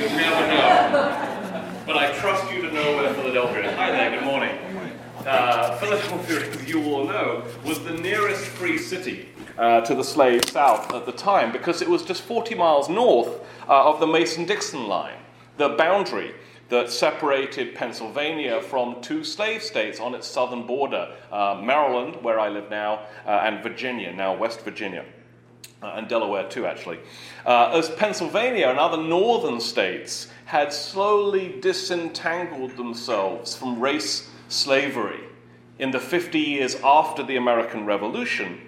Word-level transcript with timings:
You 0.00 0.06
never 0.06 0.46
know. 0.46 1.82
But 1.84 1.98
I 1.98 2.10
trust 2.20 2.50
you 2.50 2.62
to 2.62 2.72
know 2.72 2.96
where 2.96 3.12
Philadelphia 3.12 3.68
is. 3.68 3.76
Hi 3.76 3.90
there, 3.90 4.10
good 4.18 4.24
morning. 4.24 4.56
Uh, 5.26 5.76
Philadelphia, 5.76 6.50
as 6.50 6.66
you 6.66 6.82
all 6.84 7.04
know, 7.04 7.44
was 7.66 7.84
the 7.84 7.92
nearest 7.92 8.46
free 8.46 8.78
city 8.78 9.28
uh, 9.58 9.82
to 9.82 9.94
the 9.94 10.02
slave 10.02 10.48
South 10.48 10.94
at 10.94 11.04
the 11.04 11.12
time 11.12 11.52
because 11.52 11.82
it 11.82 11.88
was 11.90 12.02
just 12.02 12.22
40 12.22 12.54
miles 12.54 12.88
north 12.88 13.28
uh, 13.68 13.90
of 13.90 14.00
the 14.00 14.06
Mason 14.06 14.46
Dixon 14.46 14.88
line, 14.88 15.18
the 15.58 15.68
boundary 15.68 16.32
that 16.70 16.90
separated 16.90 17.74
Pennsylvania 17.74 18.62
from 18.62 19.02
two 19.02 19.22
slave 19.22 19.62
states 19.62 20.00
on 20.00 20.14
its 20.14 20.26
southern 20.26 20.66
border 20.66 21.14
uh, 21.30 21.60
Maryland, 21.62 22.16
where 22.22 22.40
I 22.40 22.48
live 22.48 22.70
now, 22.70 23.06
uh, 23.26 23.42
and 23.44 23.62
Virginia, 23.62 24.14
now 24.14 24.34
West 24.34 24.62
Virginia. 24.62 25.04
Uh, 25.82 25.94
and 25.96 26.08
Delaware 26.08 26.46
too, 26.48 26.66
actually. 26.66 26.98
Uh, 27.46 27.70
as 27.72 27.88
Pennsylvania 27.90 28.68
and 28.68 28.78
other 28.78 28.98
northern 28.98 29.60
states 29.60 30.28
had 30.44 30.72
slowly 30.72 31.56
disentangled 31.60 32.76
themselves 32.76 33.56
from 33.56 33.80
race 33.80 34.28
slavery 34.48 35.20
in 35.78 35.90
the 35.90 35.98
50 35.98 36.38
years 36.38 36.76
after 36.84 37.22
the 37.22 37.36
American 37.36 37.86
Revolution, 37.86 38.60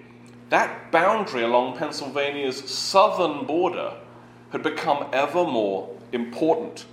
that 0.48 0.90
boundary 0.90 1.42
along 1.42 1.76
Pennsylvania's 1.76 2.56
southern 2.68 3.44
border 3.44 3.94
had 4.50 4.62
become 4.62 5.06
ever 5.12 5.44
more 5.44 5.94
important. 6.12 6.86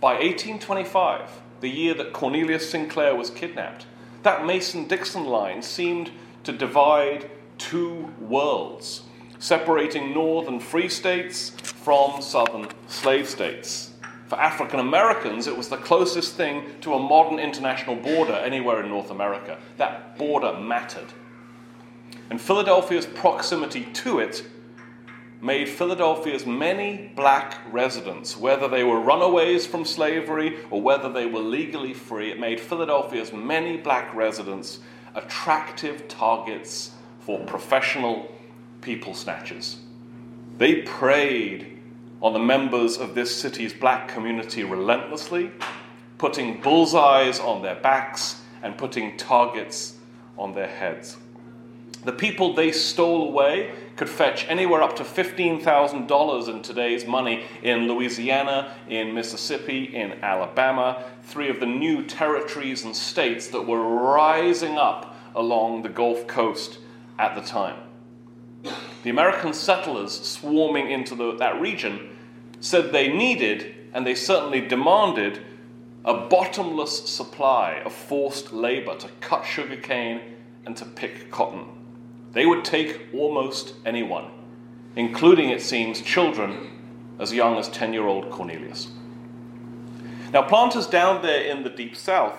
By 0.00 0.12
1825, 0.14 1.28
the 1.60 1.68
year 1.68 1.94
that 1.94 2.12
Cornelius 2.12 2.70
Sinclair 2.70 3.16
was 3.16 3.30
kidnapped, 3.30 3.86
that 4.22 4.46
Mason 4.46 4.86
Dixon 4.86 5.24
line 5.24 5.62
seemed 5.62 6.12
to 6.44 6.52
divide 6.52 7.28
two 7.58 8.12
worlds 8.20 9.02
separating 9.40 10.14
northern 10.14 10.60
free 10.60 10.88
states 10.88 11.50
from 11.50 12.22
southern 12.22 12.68
slave 12.86 13.28
states. 13.28 13.90
For 14.28 14.40
African 14.40 14.78
Americans, 14.78 15.48
it 15.48 15.56
was 15.56 15.68
the 15.68 15.76
closest 15.76 16.36
thing 16.36 16.62
to 16.82 16.94
a 16.94 16.98
modern 17.00 17.40
international 17.40 17.96
border 17.96 18.34
anywhere 18.34 18.80
in 18.80 18.88
North 18.88 19.10
America. 19.10 19.58
That 19.76 20.16
border 20.16 20.56
mattered. 20.56 21.08
And 22.28 22.40
Philadelphia's 22.40 23.06
proximity 23.06 23.86
to 23.86 24.20
it 24.20 24.44
made 25.40 25.68
Philadelphia's 25.68 26.46
many 26.46 27.10
black 27.16 27.58
residents, 27.72 28.36
whether 28.36 28.68
they 28.68 28.84
were 28.84 29.00
runaways 29.00 29.66
from 29.66 29.84
slavery 29.84 30.58
or 30.70 30.80
whether 30.80 31.10
they 31.10 31.26
were 31.26 31.40
legally 31.40 31.94
free, 31.94 32.30
it 32.30 32.38
made 32.38 32.60
Philadelphia's 32.60 33.32
many 33.32 33.78
black 33.78 34.14
residents 34.14 34.80
attractive 35.14 36.06
targets 36.06 36.92
for 37.20 37.40
professional 37.46 38.30
people 38.80 39.14
snatchers. 39.14 39.78
They 40.58 40.82
preyed 40.82 41.78
on 42.20 42.32
the 42.32 42.38
members 42.38 42.98
of 42.98 43.14
this 43.14 43.34
city's 43.34 43.72
black 43.72 44.08
community 44.08 44.64
relentlessly, 44.64 45.50
putting 46.18 46.60
bullseyes 46.60 47.40
on 47.40 47.62
their 47.62 47.76
backs 47.76 48.42
and 48.62 48.76
putting 48.76 49.16
targets 49.16 49.96
on 50.36 50.52
their 50.52 50.68
heads. 50.68 51.16
The 52.04 52.12
people 52.12 52.54
they 52.54 52.72
stole 52.72 53.28
away 53.28 53.72
could 53.96 54.08
fetch 54.08 54.46
anywhere 54.48 54.82
up 54.82 54.96
to 54.96 55.02
$15,000 55.02 56.48
in 56.48 56.62
today's 56.62 57.04
money 57.04 57.44
in 57.62 57.86
Louisiana, 57.86 58.74
in 58.88 59.14
Mississippi, 59.14 59.94
in 59.94 60.12
Alabama, 60.22 61.04
three 61.24 61.50
of 61.50 61.60
the 61.60 61.66
new 61.66 62.04
territories 62.04 62.84
and 62.84 62.96
states 62.96 63.48
that 63.48 63.66
were 63.66 63.82
rising 63.82 64.78
up 64.78 65.14
along 65.34 65.82
the 65.82 65.90
Gulf 65.90 66.26
Coast 66.26 66.78
at 67.18 67.34
the 67.34 67.42
time. 67.42 67.76
The 69.02 69.10
American 69.10 69.54
settlers 69.54 70.12
swarming 70.12 70.90
into 70.90 71.14
the, 71.14 71.34
that 71.36 71.60
region 71.60 72.16
said 72.60 72.92
they 72.92 73.08
needed, 73.08 73.74
and 73.94 74.06
they 74.06 74.14
certainly 74.14 74.60
demanded, 74.60 75.40
a 76.04 76.14
bottomless 76.28 77.08
supply 77.08 77.82
of 77.84 77.92
forced 77.92 78.52
labor 78.52 78.96
to 78.96 79.08
cut 79.20 79.44
sugarcane 79.44 80.36
and 80.66 80.76
to 80.76 80.84
pick 80.84 81.30
cotton. 81.30 81.64
They 82.32 82.46
would 82.46 82.64
take 82.64 83.08
almost 83.14 83.74
anyone, 83.86 84.30
including, 84.96 85.50
it 85.50 85.62
seems, 85.62 86.00
children 86.02 87.16
as 87.18 87.32
young 87.32 87.58
as 87.58 87.68
10 87.68 87.92
year 87.92 88.06
old 88.06 88.30
Cornelius. 88.30 88.88
Now, 90.32 90.42
planters 90.42 90.86
down 90.86 91.22
there 91.22 91.42
in 91.42 91.64
the 91.64 91.70
deep 91.70 91.96
south, 91.96 92.38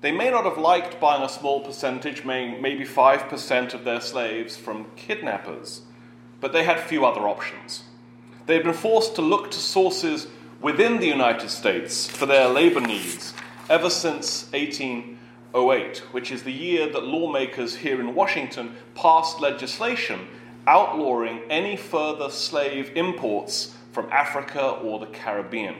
they 0.00 0.12
may 0.12 0.30
not 0.30 0.44
have 0.44 0.58
liked 0.58 1.00
buying 1.00 1.22
a 1.22 1.28
small 1.28 1.60
percentage, 1.60 2.24
maybe 2.24 2.84
5% 2.84 3.74
of 3.74 3.84
their 3.84 4.00
slaves 4.00 4.56
from 4.56 4.86
kidnappers 4.96 5.82
but 6.42 6.52
they 6.52 6.64
had 6.64 6.80
few 6.80 7.06
other 7.06 7.26
options. 7.26 7.84
They 8.46 8.54
had 8.54 8.64
been 8.64 8.74
forced 8.74 9.14
to 9.14 9.22
look 9.22 9.52
to 9.52 9.58
sources 9.58 10.26
within 10.60 10.98
the 10.98 11.06
United 11.06 11.48
States 11.48 12.08
for 12.08 12.26
their 12.26 12.48
labor 12.48 12.80
needs 12.80 13.32
ever 13.70 13.88
since 13.88 14.50
1808, 14.52 15.98
which 16.12 16.32
is 16.32 16.42
the 16.42 16.52
year 16.52 16.90
that 16.90 17.04
lawmakers 17.04 17.76
here 17.76 18.00
in 18.00 18.14
Washington 18.14 18.74
passed 18.96 19.40
legislation 19.40 20.26
outlawing 20.66 21.42
any 21.48 21.76
further 21.76 22.28
slave 22.28 22.90
imports 22.96 23.74
from 23.92 24.10
Africa 24.10 24.70
or 24.70 24.98
the 24.98 25.06
Caribbean. 25.06 25.76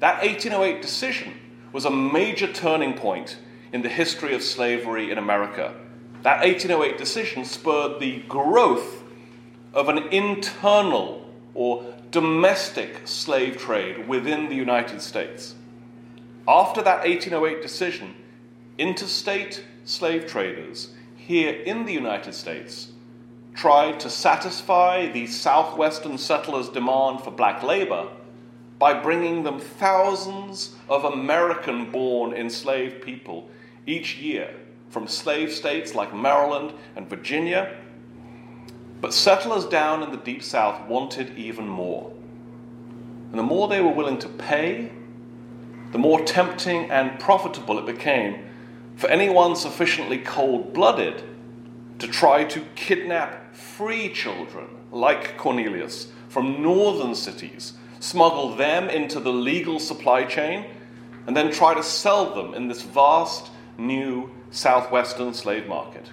That 0.00 0.20
1808 0.22 0.82
decision 0.82 1.32
was 1.72 1.84
a 1.84 1.90
major 1.90 2.52
turning 2.52 2.94
point 2.94 3.38
in 3.72 3.82
the 3.82 3.88
history 3.88 4.34
of 4.34 4.42
slavery 4.42 5.12
in 5.12 5.18
America. 5.18 5.74
That 6.22 6.40
1808 6.40 6.98
decision 6.98 7.44
spurred 7.44 8.00
the 8.00 8.20
growth 8.22 9.04
of 9.76 9.90
an 9.90 10.08
internal 10.10 11.22
or 11.52 11.84
domestic 12.10 13.06
slave 13.06 13.58
trade 13.58 14.08
within 14.08 14.48
the 14.48 14.54
United 14.54 15.02
States. 15.02 15.54
After 16.48 16.80
that 16.82 17.06
1808 17.06 17.60
decision, 17.60 18.14
interstate 18.78 19.62
slave 19.84 20.26
traders 20.26 20.94
here 21.14 21.50
in 21.50 21.84
the 21.84 21.92
United 21.92 22.32
States 22.32 22.88
tried 23.54 24.00
to 24.00 24.08
satisfy 24.08 25.10
the 25.12 25.26
southwestern 25.26 26.16
settlers' 26.16 26.70
demand 26.70 27.20
for 27.20 27.30
black 27.30 27.62
labor 27.62 28.08
by 28.78 28.94
bringing 28.94 29.42
them 29.42 29.60
thousands 29.60 30.74
of 30.88 31.04
American 31.04 31.90
born 31.90 32.32
enslaved 32.32 33.02
people 33.02 33.48
each 33.86 34.16
year 34.16 34.54
from 34.88 35.06
slave 35.06 35.52
states 35.52 35.94
like 35.94 36.14
Maryland 36.14 36.72
and 36.96 37.08
Virginia 37.10 37.76
but 39.00 39.12
settlers 39.12 39.64
down 39.66 40.02
in 40.02 40.10
the 40.10 40.16
deep 40.16 40.42
south 40.42 40.88
wanted 40.88 41.36
even 41.38 41.68
more. 41.68 42.12
And 43.30 43.38
the 43.38 43.42
more 43.42 43.68
they 43.68 43.80
were 43.80 43.92
willing 43.92 44.18
to 44.18 44.28
pay, 44.28 44.90
the 45.92 45.98
more 45.98 46.20
tempting 46.24 46.90
and 46.90 47.18
profitable 47.20 47.78
it 47.78 47.86
became 47.86 48.44
for 48.96 49.08
anyone 49.08 49.54
sufficiently 49.56 50.18
cold 50.18 50.72
blooded 50.72 51.22
to 51.98 52.08
try 52.08 52.44
to 52.44 52.64
kidnap 52.74 53.54
free 53.54 54.12
children 54.12 54.66
like 54.90 55.36
Cornelius 55.36 56.08
from 56.28 56.62
northern 56.62 57.14
cities, 57.14 57.74
smuggle 58.00 58.56
them 58.56 58.88
into 58.88 59.20
the 59.20 59.32
legal 59.32 59.78
supply 59.78 60.24
chain, 60.24 60.66
and 61.26 61.36
then 61.36 61.50
try 61.50 61.74
to 61.74 61.82
sell 61.82 62.34
them 62.34 62.54
in 62.54 62.68
this 62.68 62.82
vast 62.82 63.50
new 63.78 64.30
southwestern 64.50 65.34
slave 65.34 65.66
market. 65.66 66.06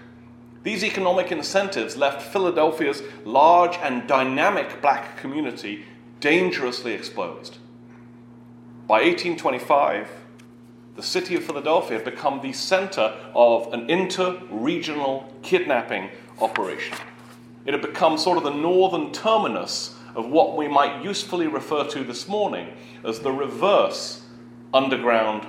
These 0.64 0.86
economic 0.86 1.32
incentives 1.32 1.98
left 1.98 2.22
Philadelphia's 2.22 3.04
large 3.26 3.78
and 3.84 4.08
dynamic 4.08 4.82
black 4.82 5.18
community 5.18 5.86
dangerously 6.22 6.94
exposed. 6.94 7.58
By 8.88 9.02
1825, 9.02 10.10
the 10.96 11.04
city 11.04 11.36
of 11.36 11.44
Philadelphia 11.44 11.98
had 11.98 12.06
become 12.06 12.42
the 12.42 12.54
center 12.54 13.14
of 13.36 13.74
an 13.74 13.90
inter 13.90 14.42
regional 14.50 15.34
kidnapping 15.42 16.10
operation. 16.40 16.98
It 17.66 17.74
had 17.74 17.82
become 17.82 18.18
sort 18.18 18.38
of 18.38 18.44
the 18.44 18.52
northern 18.52 19.12
terminus 19.12 19.96
of 20.16 20.30
what 20.30 20.56
we 20.56 20.68
might 20.68 21.04
usefully 21.04 21.48
refer 21.48 21.84
to 21.86 22.04
this 22.04 22.28
morning 22.28 22.74
as 23.04 23.20
the 23.20 23.32
reverse 23.32 24.22
Underground 24.74 25.48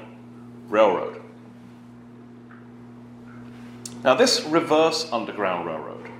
Railroad. 0.68 1.23
Now, 4.04 4.14
this 4.14 4.44
reverse 4.44 5.10
Underground 5.10 5.66
Railroad 5.66 6.10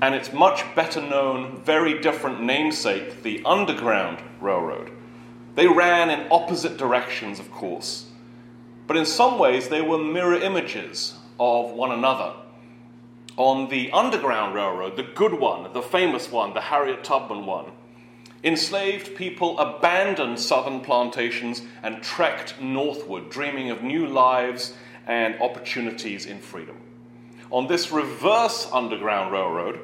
and 0.00 0.14
its 0.14 0.32
much 0.32 0.64
better 0.74 1.02
known, 1.02 1.60
very 1.62 2.00
different 2.00 2.42
namesake, 2.42 3.22
the 3.22 3.42
Underground 3.44 4.22
Railroad, 4.40 4.90
they 5.56 5.66
ran 5.66 6.08
in 6.08 6.26
opposite 6.30 6.78
directions, 6.78 7.38
of 7.38 7.50
course, 7.50 8.06
but 8.86 8.96
in 8.96 9.04
some 9.04 9.38
ways 9.38 9.68
they 9.68 9.82
were 9.82 9.98
mirror 9.98 10.36
images 10.36 11.14
of 11.38 11.70
one 11.70 11.92
another. 11.92 12.32
On 13.36 13.68
the 13.68 13.92
Underground 13.92 14.54
Railroad, 14.54 14.96
the 14.96 15.02
good 15.02 15.34
one, 15.34 15.70
the 15.74 15.82
famous 15.82 16.32
one, 16.32 16.54
the 16.54 16.62
Harriet 16.62 17.04
Tubman 17.04 17.44
one, 17.44 17.72
enslaved 18.42 19.14
people 19.16 19.58
abandoned 19.58 20.40
southern 20.40 20.80
plantations 20.80 21.60
and 21.82 22.02
trekked 22.02 22.58
northward, 22.58 23.28
dreaming 23.28 23.70
of 23.70 23.82
new 23.82 24.06
lives 24.06 24.72
and 25.06 25.40
opportunities 25.40 26.26
in 26.26 26.40
freedom. 26.40 26.76
On 27.50 27.66
this 27.66 27.92
reverse 27.92 28.68
Underground 28.72 29.32
Railroad, 29.32 29.80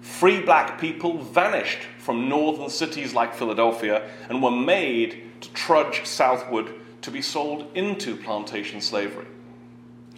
free 0.00 0.40
black 0.40 0.80
people 0.80 1.18
vanished 1.18 1.80
from 1.98 2.28
northern 2.28 2.70
cities 2.70 3.14
like 3.14 3.34
Philadelphia 3.34 4.08
and 4.28 4.42
were 4.42 4.50
made 4.50 5.22
to 5.40 5.52
trudge 5.52 6.04
southward 6.04 6.72
to 7.02 7.10
be 7.10 7.22
sold 7.22 7.70
into 7.74 8.16
plantation 8.16 8.80
slavery. 8.80 9.26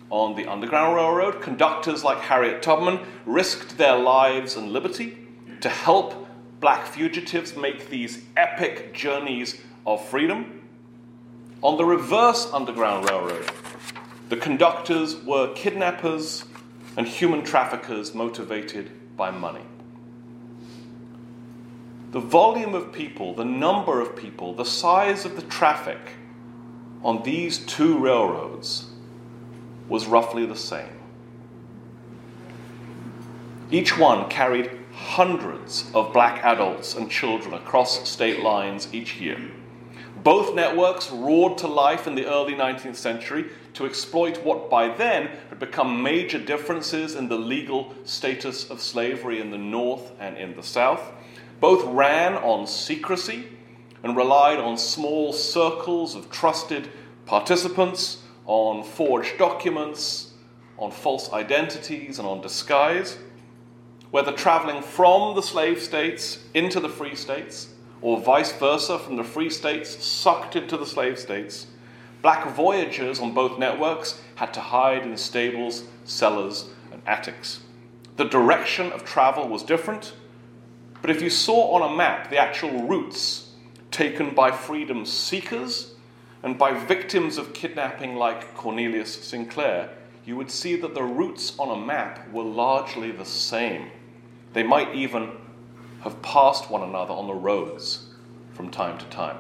On 0.08 0.34
the 0.34 0.46
Underground 0.46 0.96
Railroad, 0.96 1.40
conductors 1.42 2.02
like 2.02 2.18
Harriet 2.18 2.62
Tubman 2.62 3.00
risked 3.26 3.76
their 3.76 3.96
lives 3.96 4.56
and 4.56 4.72
liberty 4.72 5.16
to 5.60 5.68
help 5.68 6.26
black 6.60 6.86
fugitives 6.86 7.56
make 7.56 7.90
these 7.90 8.24
epic 8.36 8.92
journeys 8.94 9.60
of 9.86 10.06
freedom. 10.08 10.62
On 11.62 11.76
the 11.76 11.84
reverse 11.84 12.50
Underground 12.52 13.08
Railroad, 13.08 13.50
the 14.30 14.36
conductors 14.36 15.16
were 15.24 15.52
kidnappers 15.54 16.44
and 16.96 17.06
human 17.06 17.42
traffickers 17.42 18.14
motivated 18.14 18.88
by 19.16 19.28
money. 19.28 19.64
The 22.12 22.20
volume 22.20 22.76
of 22.76 22.92
people, 22.92 23.34
the 23.34 23.44
number 23.44 24.00
of 24.00 24.14
people, 24.14 24.54
the 24.54 24.64
size 24.64 25.24
of 25.24 25.34
the 25.34 25.42
traffic 25.42 25.98
on 27.02 27.24
these 27.24 27.58
two 27.58 27.98
railroads 27.98 28.86
was 29.88 30.06
roughly 30.06 30.46
the 30.46 30.56
same. 30.56 31.00
Each 33.72 33.98
one 33.98 34.30
carried 34.30 34.70
hundreds 34.92 35.90
of 35.92 36.12
black 36.12 36.44
adults 36.44 36.94
and 36.94 37.10
children 37.10 37.54
across 37.54 38.08
state 38.08 38.40
lines 38.40 38.94
each 38.94 39.20
year. 39.20 39.50
Both 40.22 40.54
networks 40.54 41.10
roared 41.10 41.56
to 41.58 41.66
life 41.66 42.06
in 42.06 42.14
the 42.14 42.26
early 42.26 42.52
19th 42.54 42.96
century 42.96 43.46
to 43.72 43.86
exploit 43.86 44.44
what 44.44 44.68
by 44.68 44.88
then 44.88 45.28
had 45.48 45.58
become 45.58 46.02
major 46.02 46.38
differences 46.38 47.14
in 47.14 47.28
the 47.28 47.38
legal 47.38 47.94
status 48.04 48.68
of 48.68 48.82
slavery 48.82 49.40
in 49.40 49.50
the 49.50 49.56
North 49.56 50.12
and 50.20 50.36
in 50.36 50.54
the 50.56 50.62
South. 50.62 51.00
Both 51.58 51.84
ran 51.86 52.34
on 52.34 52.66
secrecy 52.66 53.46
and 54.02 54.14
relied 54.14 54.58
on 54.58 54.76
small 54.76 55.32
circles 55.32 56.14
of 56.14 56.30
trusted 56.30 56.90
participants, 57.24 58.22
on 58.44 58.82
forged 58.82 59.38
documents, 59.38 60.32
on 60.76 60.90
false 60.90 61.32
identities, 61.32 62.18
and 62.18 62.28
on 62.28 62.42
disguise. 62.42 63.16
Whether 64.10 64.32
traveling 64.32 64.82
from 64.82 65.34
the 65.34 65.42
slave 65.42 65.80
states 65.80 66.40
into 66.52 66.80
the 66.80 66.88
free 66.88 67.14
states, 67.14 67.68
or 68.02 68.20
vice 68.20 68.52
versa 68.52 68.98
from 68.98 69.16
the 69.16 69.24
free 69.24 69.50
states 69.50 70.04
sucked 70.04 70.56
into 70.56 70.76
the 70.76 70.86
slave 70.86 71.18
states, 71.18 71.66
black 72.22 72.54
voyagers 72.54 73.20
on 73.20 73.34
both 73.34 73.58
networks 73.58 74.20
had 74.36 74.52
to 74.54 74.60
hide 74.60 75.02
in 75.02 75.16
stables, 75.16 75.84
cellars, 76.04 76.70
and 76.92 77.02
attics. 77.06 77.60
The 78.16 78.24
direction 78.24 78.92
of 78.92 79.04
travel 79.04 79.48
was 79.48 79.62
different, 79.62 80.14
but 81.00 81.10
if 81.10 81.22
you 81.22 81.30
saw 81.30 81.74
on 81.74 81.90
a 81.90 81.96
map 81.96 82.30
the 82.30 82.38
actual 82.38 82.86
routes 82.86 83.52
taken 83.90 84.34
by 84.34 84.50
freedom 84.50 85.04
seekers 85.04 85.94
and 86.42 86.58
by 86.58 86.72
victims 86.72 87.38
of 87.38 87.52
kidnapping 87.52 88.16
like 88.16 88.54
Cornelius 88.54 89.14
Sinclair, 89.24 89.90
you 90.24 90.36
would 90.36 90.50
see 90.50 90.76
that 90.76 90.94
the 90.94 91.02
routes 91.02 91.58
on 91.58 91.70
a 91.70 91.86
map 91.86 92.30
were 92.30 92.44
largely 92.44 93.10
the 93.10 93.24
same. 93.24 93.90
They 94.52 94.62
might 94.62 94.94
even 94.94 95.32
have 96.02 96.20
passed 96.22 96.70
one 96.70 96.82
another 96.82 97.12
on 97.12 97.26
the 97.26 97.34
roads 97.34 98.06
from 98.52 98.70
time 98.70 98.98
to 98.98 99.04
time. 99.06 99.36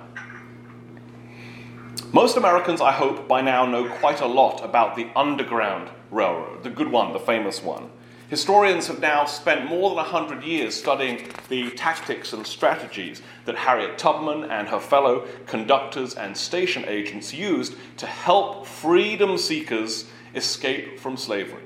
Most 2.12 2.36
Americans, 2.36 2.80
I 2.80 2.92
hope, 2.92 3.28
by 3.28 3.40
now 3.40 3.66
know 3.66 3.88
quite 3.88 4.20
a 4.20 4.26
lot 4.26 4.64
about 4.64 4.96
the 4.96 5.08
Underground 5.14 5.90
Railroad, 6.10 6.62
the 6.62 6.70
good 6.70 6.90
one, 6.90 7.12
the 7.12 7.20
famous 7.20 7.62
one. 7.62 7.90
Historians 8.30 8.86
have 8.86 9.00
now 9.00 9.24
spent 9.24 9.68
more 9.68 9.90
than 9.90 9.96
100 9.96 10.44
years 10.44 10.74
studying 10.74 11.28
the 11.48 11.70
tactics 11.70 12.32
and 12.32 12.46
strategies 12.46 13.22
that 13.44 13.56
Harriet 13.56 13.98
Tubman 13.98 14.44
and 14.50 14.68
her 14.68 14.78
fellow 14.78 15.26
conductors 15.46 16.14
and 16.14 16.36
station 16.36 16.84
agents 16.86 17.34
used 17.34 17.74
to 17.96 18.06
help 18.06 18.66
freedom 18.66 19.36
seekers 19.36 20.06
escape 20.36 21.00
from 21.00 21.16
slavery. 21.16 21.64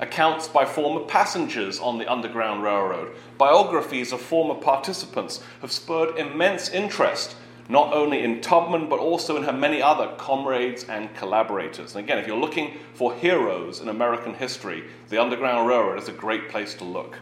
Accounts 0.00 0.48
by 0.48 0.64
former 0.64 1.06
passengers 1.06 1.78
on 1.78 1.98
the 1.98 2.10
Underground 2.10 2.64
Railroad, 2.64 3.14
biographies 3.40 4.12
of 4.12 4.20
former 4.20 4.54
participants 4.54 5.42
have 5.62 5.72
spurred 5.72 6.18
immense 6.18 6.68
interest 6.68 7.36
not 7.70 7.94
only 7.94 8.22
in 8.22 8.42
Tubman, 8.42 8.86
but 8.86 8.98
also 8.98 9.36
in 9.36 9.44
her 9.44 9.52
many 9.52 9.80
other 9.80 10.08
comrades 10.18 10.84
and 10.84 11.14
collaborators. 11.14 11.94
And 11.94 12.04
again, 12.04 12.18
if 12.18 12.26
you're 12.26 12.36
looking 12.36 12.76
for 12.92 13.14
heroes 13.14 13.80
in 13.80 13.88
American 13.88 14.34
history, 14.34 14.84
the 15.08 15.22
Underground 15.22 15.66
Railroad 15.66 15.98
is 16.02 16.08
a 16.08 16.12
great 16.12 16.50
place 16.50 16.74
to 16.74 16.84
look. 16.84 17.18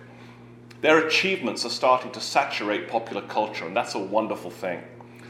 Their 0.81 1.07
achievements 1.07 1.65
are 1.65 1.71
starting 1.71 2.11
to 2.13 2.21
saturate 2.21 2.89
popular 2.89 3.23
culture, 3.23 3.67
and 3.67 3.77
that's 3.77 3.95
a 3.95 4.01
wonderful 4.01 4.51
thing. 4.51 4.83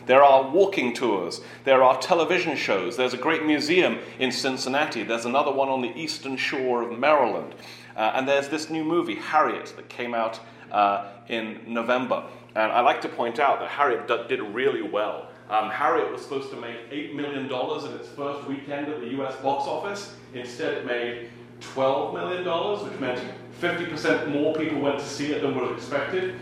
There 0.06 0.22
are 0.22 0.48
walking 0.48 0.94
tours, 0.94 1.42
there 1.64 1.82
are 1.82 2.00
television 2.00 2.56
shows, 2.56 2.96
there's 2.96 3.12
a 3.12 3.18
great 3.18 3.44
museum 3.44 3.98
in 4.18 4.32
Cincinnati, 4.32 5.02
there's 5.02 5.26
another 5.26 5.52
one 5.52 5.68
on 5.68 5.82
the 5.82 5.94
eastern 5.94 6.38
shore 6.38 6.82
of 6.82 6.98
Maryland, 6.98 7.54
uh, 7.94 8.12
and 8.14 8.26
there's 8.26 8.48
this 8.48 8.70
new 8.70 8.84
movie, 8.84 9.16
Harriet, 9.16 9.74
that 9.76 9.90
came 9.90 10.14
out 10.14 10.40
uh, 10.72 11.08
in 11.28 11.60
November. 11.66 12.24
And 12.54 12.72
I 12.72 12.80
like 12.80 13.00
to 13.02 13.08
point 13.08 13.38
out 13.38 13.60
that 13.60 13.68
Harriet 13.68 14.08
did 14.28 14.40
really 14.40 14.82
well. 14.82 15.28
Um, 15.48 15.70
Harriet 15.70 16.12
was 16.12 16.22
supposed 16.22 16.50
to 16.50 16.56
make 16.56 16.90
$8 16.90 17.14
million 17.14 17.46
in 17.46 18.00
its 18.00 18.08
first 18.08 18.46
weekend 18.46 18.88
at 18.88 19.00
the 19.00 19.08
US 19.20 19.34
box 19.36 19.66
office. 19.66 20.14
Instead, 20.34 20.74
it 20.74 20.86
made 20.86 21.30
$12 21.60 22.14
million, 22.14 22.90
which 22.90 23.00
meant 23.00 23.32
50% 23.60 24.30
more 24.32 24.54
people 24.54 24.80
went 24.80 24.98
to 24.98 25.04
see 25.06 25.32
it 25.32 25.42
than 25.42 25.54
have 25.54 25.72
expected. 25.72 26.34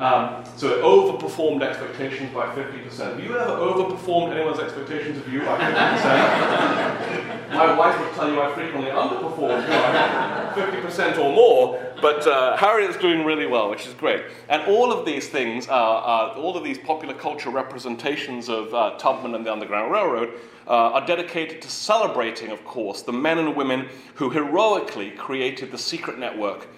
Um, 0.00 0.42
so 0.56 0.68
it 0.68 0.82
overperformed 0.82 1.62
expectations 1.62 2.32
by 2.32 2.46
50%. 2.54 2.98
Have 2.98 3.20
you 3.22 3.36
ever 3.36 3.52
overperformed 3.52 4.32
anyone's 4.34 4.58
expectations 4.58 5.18
of 5.18 5.30
you 5.30 5.40
by 5.40 5.58
50%? 5.58 7.50
My 7.50 7.76
wife 7.76 8.00
would 8.00 8.14
tell 8.14 8.32
you 8.32 8.40
I 8.40 8.50
frequently 8.54 8.90
underperform 8.90 9.66
by 9.68 10.52
50% 10.54 11.18
or 11.18 11.34
more, 11.34 11.94
but 12.00 12.26
uh, 12.26 12.56
Harriet's 12.56 12.96
doing 12.96 13.26
really 13.26 13.44
well, 13.44 13.68
which 13.68 13.86
is 13.86 13.92
great. 13.92 14.24
And 14.48 14.62
all 14.62 14.90
of 14.90 15.04
these 15.04 15.28
things, 15.28 15.68
are, 15.68 16.30
all 16.30 16.56
of 16.56 16.64
these 16.64 16.78
popular 16.78 17.12
culture 17.12 17.50
representations 17.50 18.48
of 18.48 18.72
uh, 18.72 18.96
Tubman 18.96 19.34
and 19.34 19.44
the 19.44 19.52
Underground 19.52 19.92
Railroad, 19.92 20.30
uh, 20.66 20.70
are 20.70 21.06
dedicated 21.06 21.60
to 21.60 21.68
celebrating, 21.70 22.50
of 22.50 22.64
course, 22.64 23.02
the 23.02 23.12
men 23.12 23.36
and 23.36 23.54
women 23.54 23.90
who 24.14 24.30
heroically 24.30 25.10
created 25.10 25.70
the 25.70 25.78
secret 25.78 26.18
network 26.18 26.68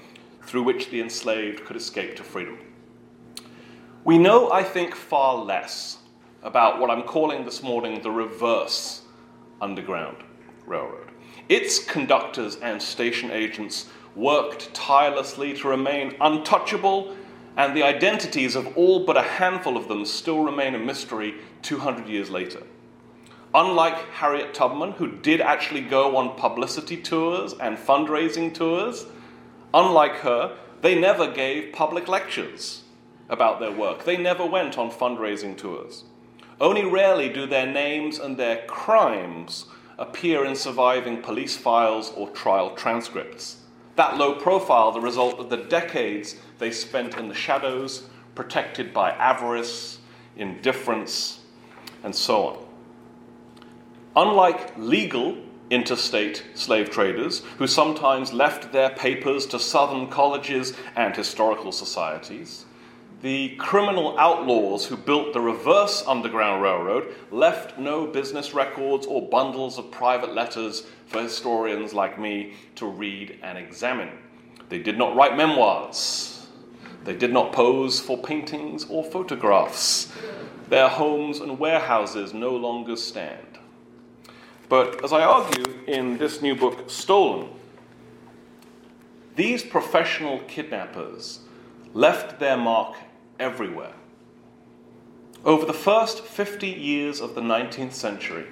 through 0.42 0.64
which 0.64 0.90
the 0.90 1.00
enslaved 1.00 1.64
could 1.64 1.76
escape 1.76 2.16
to 2.16 2.24
freedom. 2.24 2.58
We 4.04 4.18
know, 4.18 4.50
I 4.50 4.64
think, 4.64 4.96
far 4.96 5.36
less 5.36 5.98
about 6.42 6.80
what 6.80 6.90
I'm 6.90 7.04
calling 7.04 7.44
this 7.44 7.62
morning 7.62 8.02
the 8.02 8.10
reverse 8.10 9.02
Underground 9.60 10.16
Railroad. 10.66 11.12
Its 11.48 11.78
conductors 11.78 12.56
and 12.56 12.82
station 12.82 13.30
agents 13.30 13.90
worked 14.16 14.74
tirelessly 14.74 15.54
to 15.58 15.68
remain 15.68 16.16
untouchable, 16.20 17.14
and 17.56 17.76
the 17.76 17.84
identities 17.84 18.56
of 18.56 18.76
all 18.76 19.06
but 19.06 19.16
a 19.16 19.22
handful 19.22 19.76
of 19.76 19.86
them 19.86 20.04
still 20.04 20.42
remain 20.42 20.74
a 20.74 20.80
mystery 20.80 21.36
200 21.62 22.08
years 22.08 22.28
later. 22.28 22.64
Unlike 23.54 23.98
Harriet 24.14 24.52
Tubman, 24.52 24.92
who 24.92 25.12
did 25.12 25.40
actually 25.40 25.82
go 25.82 26.16
on 26.16 26.36
publicity 26.36 26.96
tours 26.96 27.54
and 27.60 27.78
fundraising 27.78 28.52
tours, 28.52 29.06
unlike 29.72 30.16
her, 30.16 30.58
they 30.80 30.98
never 30.98 31.30
gave 31.30 31.72
public 31.72 32.08
lectures 32.08 32.81
about 33.32 33.58
their 33.58 33.72
work. 33.72 34.04
They 34.04 34.16
never 34.16 34.46
went 34.46 34.78
on 34.78 34.90
fundraising 34.90 35.56
tours. 35.56 36.04
Only 36.60 36.84
rarely 36.84 37.28
do 37.28 37.46
their 37.46 37.66
names 37.66 38.18
and 38.18 38.36
their 38.36 38.64
crimes 38.66 39.64
appear 39.98 40.44
in 40.44 40.54
surviving 40.54 41.22
police 41.22 41.56
files 41.56 42.12
or 42.14 42.30
trial 42.30 42.74
transcripts. 42.76 43.56
That 43.96 44.16
low 44.16 44.34
profile, 44.34 44.92
the 44.92 45.00
result 45.00 45.38
of 45.40 45.50
the 45.50 45.56
decades 45.56 46.36
they 46.58 46.70
spent 46.70 47.16
in 47.16 47.28
the 47.28 47.34
shadows, 47.34 48.08
protected 48.34 48.94
by 48.94 49.10
avarice, 49.12 49.98
indifference, 50.36 51.40
and 52.02 52.14
so 52.14 52.46
on. 52.46 52.66
Unlike 54.14 54.78
legal 54.78 55.36
interstate 55.70 56.44
slave 56.54 56.90
traders, 56.90 57.40
who 57.56 57.66
sometimes 57.66 58.32
left 58.32 58.72
their 58.72 58.90
papers 58.90 59.46
to 59.46 59.58
southern 59.58 60.06
colleges 60.08 60.74
and 60.96 61.16
historical 61.16 61.72
societies, 61.72 62.66
the 63.22 63.50
criminal 63.50 64.18
outlaws 64.18 64.84
who 64.84 64.96
built 64.96 65.32
the 65.32 65.40
reverse 65.40 66.02
Underground 66.08 66.60
Railroad 66.60 67.14
left 67.30 67.78
no 67.78 68.04
business 68.04 68.52
records 68.52 69.06
or 69.06 69.28
bundles 69.28 69.78
of 69.78 69.92
private 69.92 70.34
letters 70.34 70.82
for 71.06 71.22
historians 71.22 71.94
like 71.94 72.18
me 72.18 72.54
to 72.74 72.86
read 72.86 73.38
and 73.42 73.56
examine. 73.56 74.10
They 74.68 74.80
did 74.80 74.98
not 74.98 75.14
write 75.14 75.36
memoirs. 75.36 76.48
They 77.04 77.14
did 77.14 77.32
not 77.32 77.52
pose 77.52 78.00
for 78.00 78.18
paintings 78.18 78.86
or 78.88 79.04
photographs. 79.04 80.12
Their 80.68 80.88
homes 80.88 81.38
and 81.38 81.60
warehouses 81.60 82.34
no 82.34 82.56
longer 82.56 82.96
stand. 82.96 83.58
But 84.68 85.04
as 85.04 85.12
I 85.12 85.22
argue 85.22 85.64
in 85.86 86.18
this 86.18 86.42
new 86.42 86.56
book, 86.56 86.90
Stolen, 86.90 87.50
these 89.36 89.62
professional 89.62 90.40
kidnappers 90.48 91.40
left 91.94 92.40
their 92.40 92.56
mark 92.56 92.96
everywhere. 93.42 93.92
Over 95.44 95.66
the 95.66 95.72
first 95.72 96.24
50 96.24 96.68
years 96.68 97.20
of 97.20 97.34
the 97.34 97.40
19th 97.40 97.92
century, 97.92 98.46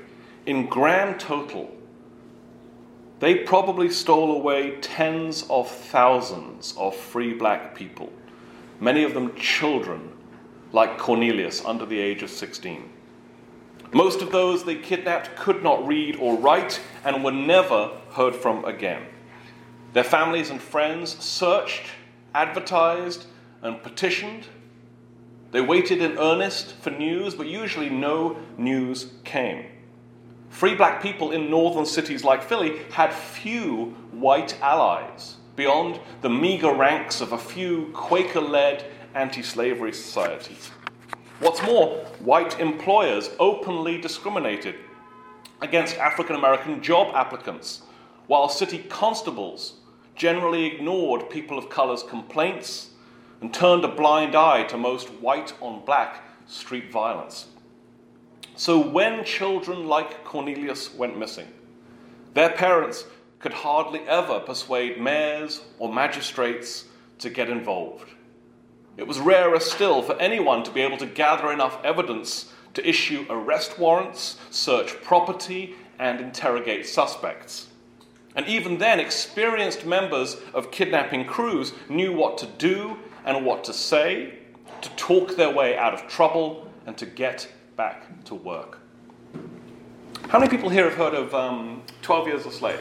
in 0.44 0.66
grand 0.66 1.20
total, 1.20 1.70
they 3.20 3.36
probably 3.36 3.90
stole 3.90 4.32
away 4.32 4.80
tens 4.80 5.44
of 5.48 5.70
thousands 5.70 6.74
of 6.76 6.96
free 6.96 7.32
black 7.34 7.74
people, 7.74 8.12
many 8.80 9.04
of 9.04 9.14
them 9.14 9.34
children, 9.36 10.12
like 10.72 10.98
Cornelius 10.98 11.64
under 11.64 11.86
the 11.86 11.98
age 11.98 12.22
of 12.22 12.30
16. 12.30 12.90
Most 13.92 14.22
of 14.22 14.32
those 14.32 14.64
they 14.64 14.76
kidnapped 14.76 15.36
could 15.36 15.62
not 15.62 15.86
read 15.86 16.16
or 16.16 16.36
write 16.36 16.80
and 17.04 17.22
were 17.22 17.32
never 17.32 17.90
heard 18.12 18.34
from 18.34 18.64
again. 18.64 19.02
Their 19.92 20.04
families 20.04 20.50
and 20.50 20.60
friends 20.60 21.22
searched, 21.22 21.82
advertised, 22.34 23.26
and 23.62 23.82
petitioned. 23.82 24.46
They 25.50 25.60
waited 25.60 26.00
in 26.00 26.18
earnest 26.18 26.74
for 26.74 26.90
news, 26.90 27.34
but 27.34 27.46
usually 27.46 27.90
no 27.90 28.36
news 28.56 29.12
came. 29.24 29.66
Free 30.48 30.74
black 30.74 31.02
people 31.02 31.32
in 31.32 31.50
northern 31.50 31.86
cities 31.86 32.24
like 32.24 32.42
Philly 32.42 32.78
had 32.90 33.12
few 33.12 33.96
white 34.12 34.60
allies 34.60 35.36
beyond 35.56 35.98
the 36.22 36.30
meager 36.30 36.72
ranks 36.72 37.20
of 37.20 37.32
a 37.32 37.38
few 37.38 37.90
Quaker 37.92 38.40
led 38.40 38.84
anti 39.14 39.42
slavery 39.42 39.92
societies. 39.92 40.70
What's 41.40 41.62
more, 41.62 41.96
white 42.20 42.60
employers 42.60 43.30
openly 43.38 44.00
discriminated 44.00 44.76
against 45.60 45.96
African 45.96 46.36
American 46.36 46.82
job 46.82 47.14
applicants, 47.14 47.82
while 48.26 48.48
city 48.48 48.84
constables 48.88 49.74
generally 50.14 50.66
ignored 50.66 51.30
people 51.30 51.58
of 51.58 51.70
color's 51.70 52.02
complaints 52.02 52.89
and 53.40 53.52
turned 53.52 53.84
a 53.84 53.88
blind 53.88 54.34
eye 54.34 54.64
to 54.64 54.76
most 54.76 55.08
white 55.08 55.54
on 55.60 55.84
black 55.84 56.22
street 56.46 56.90
violence. 56.90 57.46
So 58.56 58.78
when 58.78 59.24
children 59.24 59.86
like 59.86 60.24
Cornelius 60.24 60.92
went 60.94 61.18
missing, 61.18 61.48
their 62.34 62.50
parents 62.50 63.04
could 63.38 63.52
hardly 63.52 64.00
ever 64.00 64.40
persuade 64.40 65.00
mayors 65.00 65.62
or 65.78 65.92
magistrates 65.92 66.84
to 67.18 67.30
get 67.30 67.48
involved. 67.48 68.08
It 68.96 69.06
was 69.06 69.18
rarer 69.18 69.60
still 69.60 70.02
for 70.02 70.20
anyone 70.20 70.62
to 70.64 70.70
be 70.70 70.82
able 70.82 70.98
to 70.98 71.06
gather 71.06 71.50
enough 71.50 71.82
evidence 71.82 72.52
to 72.74 72.86
issue 72.86 73.24
arrest 73.30 73.78
warrants, 73.78 74.36
search 74.50 75.00
property, 75.02 75.74
and 75.98 76.20
interrogate 76.20 76.86
suspects. 76.86 77.68
And 78.36 78.46
even 78.46 78.78
then, 78.78 79.00
experienced 79.00 79.86
members 79.86 80.36
of 80.54 80.70
kidnapping 80.70 81.24
crews 81.24 81.72
knew 81.88 82.12
what 82.12 82.38
to 82.38 82.46
do 82.46 82.96
and 83.24 83.44
what 83.44 83.64
to 83.64 83.72
say 83.72 84.38
to 84.80 84.88
talk 84.90 85.36
their 85.36 85.50
way 85.50 85.76
out 85.76 85.94
of 85.94 86.06
trouble 86.08 86.68
and 86.86 86.96
to 86.96 87.06
get 87.06 87.50
back 87.76 88.24
to 88.24 88.34
work. 88.34 88.78
How 90.28 90.38
many 90.38 90.50
people 90.50 90.68
here 90.68 90.84
have 90.84 90.94
heard 90.94 91.14
of 91.14 91.34
um, 91.34 91.82
12 92.02 92.28
Years 92.28 92.46
a 92.46 92.52
Slave? 92.52 92.80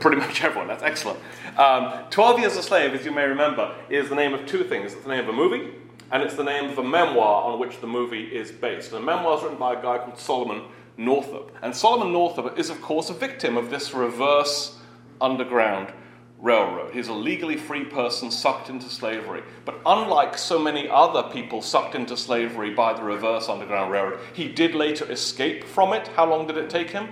Pretty 0.00 0.16
much 0.20 0.42
everyone, 0.42 0.68
that's 0.68 0.82
excellent. 0.82 1.18
Um, 1.56 1.92
12 2.10 2.40
Years 2.40 2.56
a 2.56 2.62
Slave, 2.62 2.94
as 2.94 3.04
you 3.04 3.12
may 3.12 3.24
remember, 3.24 3.74
is 3.88 4.08
the 4.08 4.14
name 4.14 4.34
of 4.34 4.46
two 4.46 4.64
things. 4.64 4.92
It's 4.92 5.02
the 5.02 5.10
name 5.10 5.24
of 5.24 5.28
a 5.28 5.32
movie, 5.32 5.72
and 6.10 6.22
it's 6.22 6.34
the 6.34 6.44
name 6.44 6.70
of 6.70 6.78
a 6.78 6.84
memoir 6.84 7.44
on 7.44 7.58
which 7.58 7.80
the 7.80 7.86
movie 7.86 8.24
is 8.24 8.50
based. 8.50 8.90
The 8.90 9.00
memoir 9.00 9.36
is 9.38 9.42
written 9.42 9.58
by 9.58 9.74
a 9.74 9.82
guy 9.82 9.98
called 9.98 10.18
Solomon 10.18 10.62
Northup. 10.96 11.50
And 11.62 11.74
Solomon 11.74 12.12
Northup 12.12 12.58
is, 12.58 12.70
of 12.70 12.80
course, 12.80 13.10
a 13.10 13.14
victim 13.14 13.56
of 13.56 13.70
this 13.70 13.92
reverse 13.92 14.78
underground 15.20 15.92
railroad. 16.38 16.92
He's 16.92 17.08
a 17.08 17.14
legally 17.14 17.56
free 17.56 17.84
person 17.84 18.30
sucked 18.30 18.68
into 18.68 18.88
slavery. 18.88 19.42
But 19.64 19.80
unlike 19.86 20.36
so 20.36 20.58
many 20.58 20.88
other 20.88 21.22
people 21.24 21.62
sucked 21.62 21.94
into 21.94 22.16
slavery 22.16 22.74
by 22.74 22.92
the 22.92 23.02
reverse 23.02 23.48
Underground 23.48 23.90
Railroad, 23.90 24.20
he 24.34 24.48
did 24.48 24.74
later 24.74 25.10
escape 25.10 25.64
from 25.64 25.92
it. 25.92 26.08
How 26.08 26.28
long 26.28 26.46
did 26.46 26.56
it 26.56 26.68
take 26.68 26.90
him? 26.90 27.08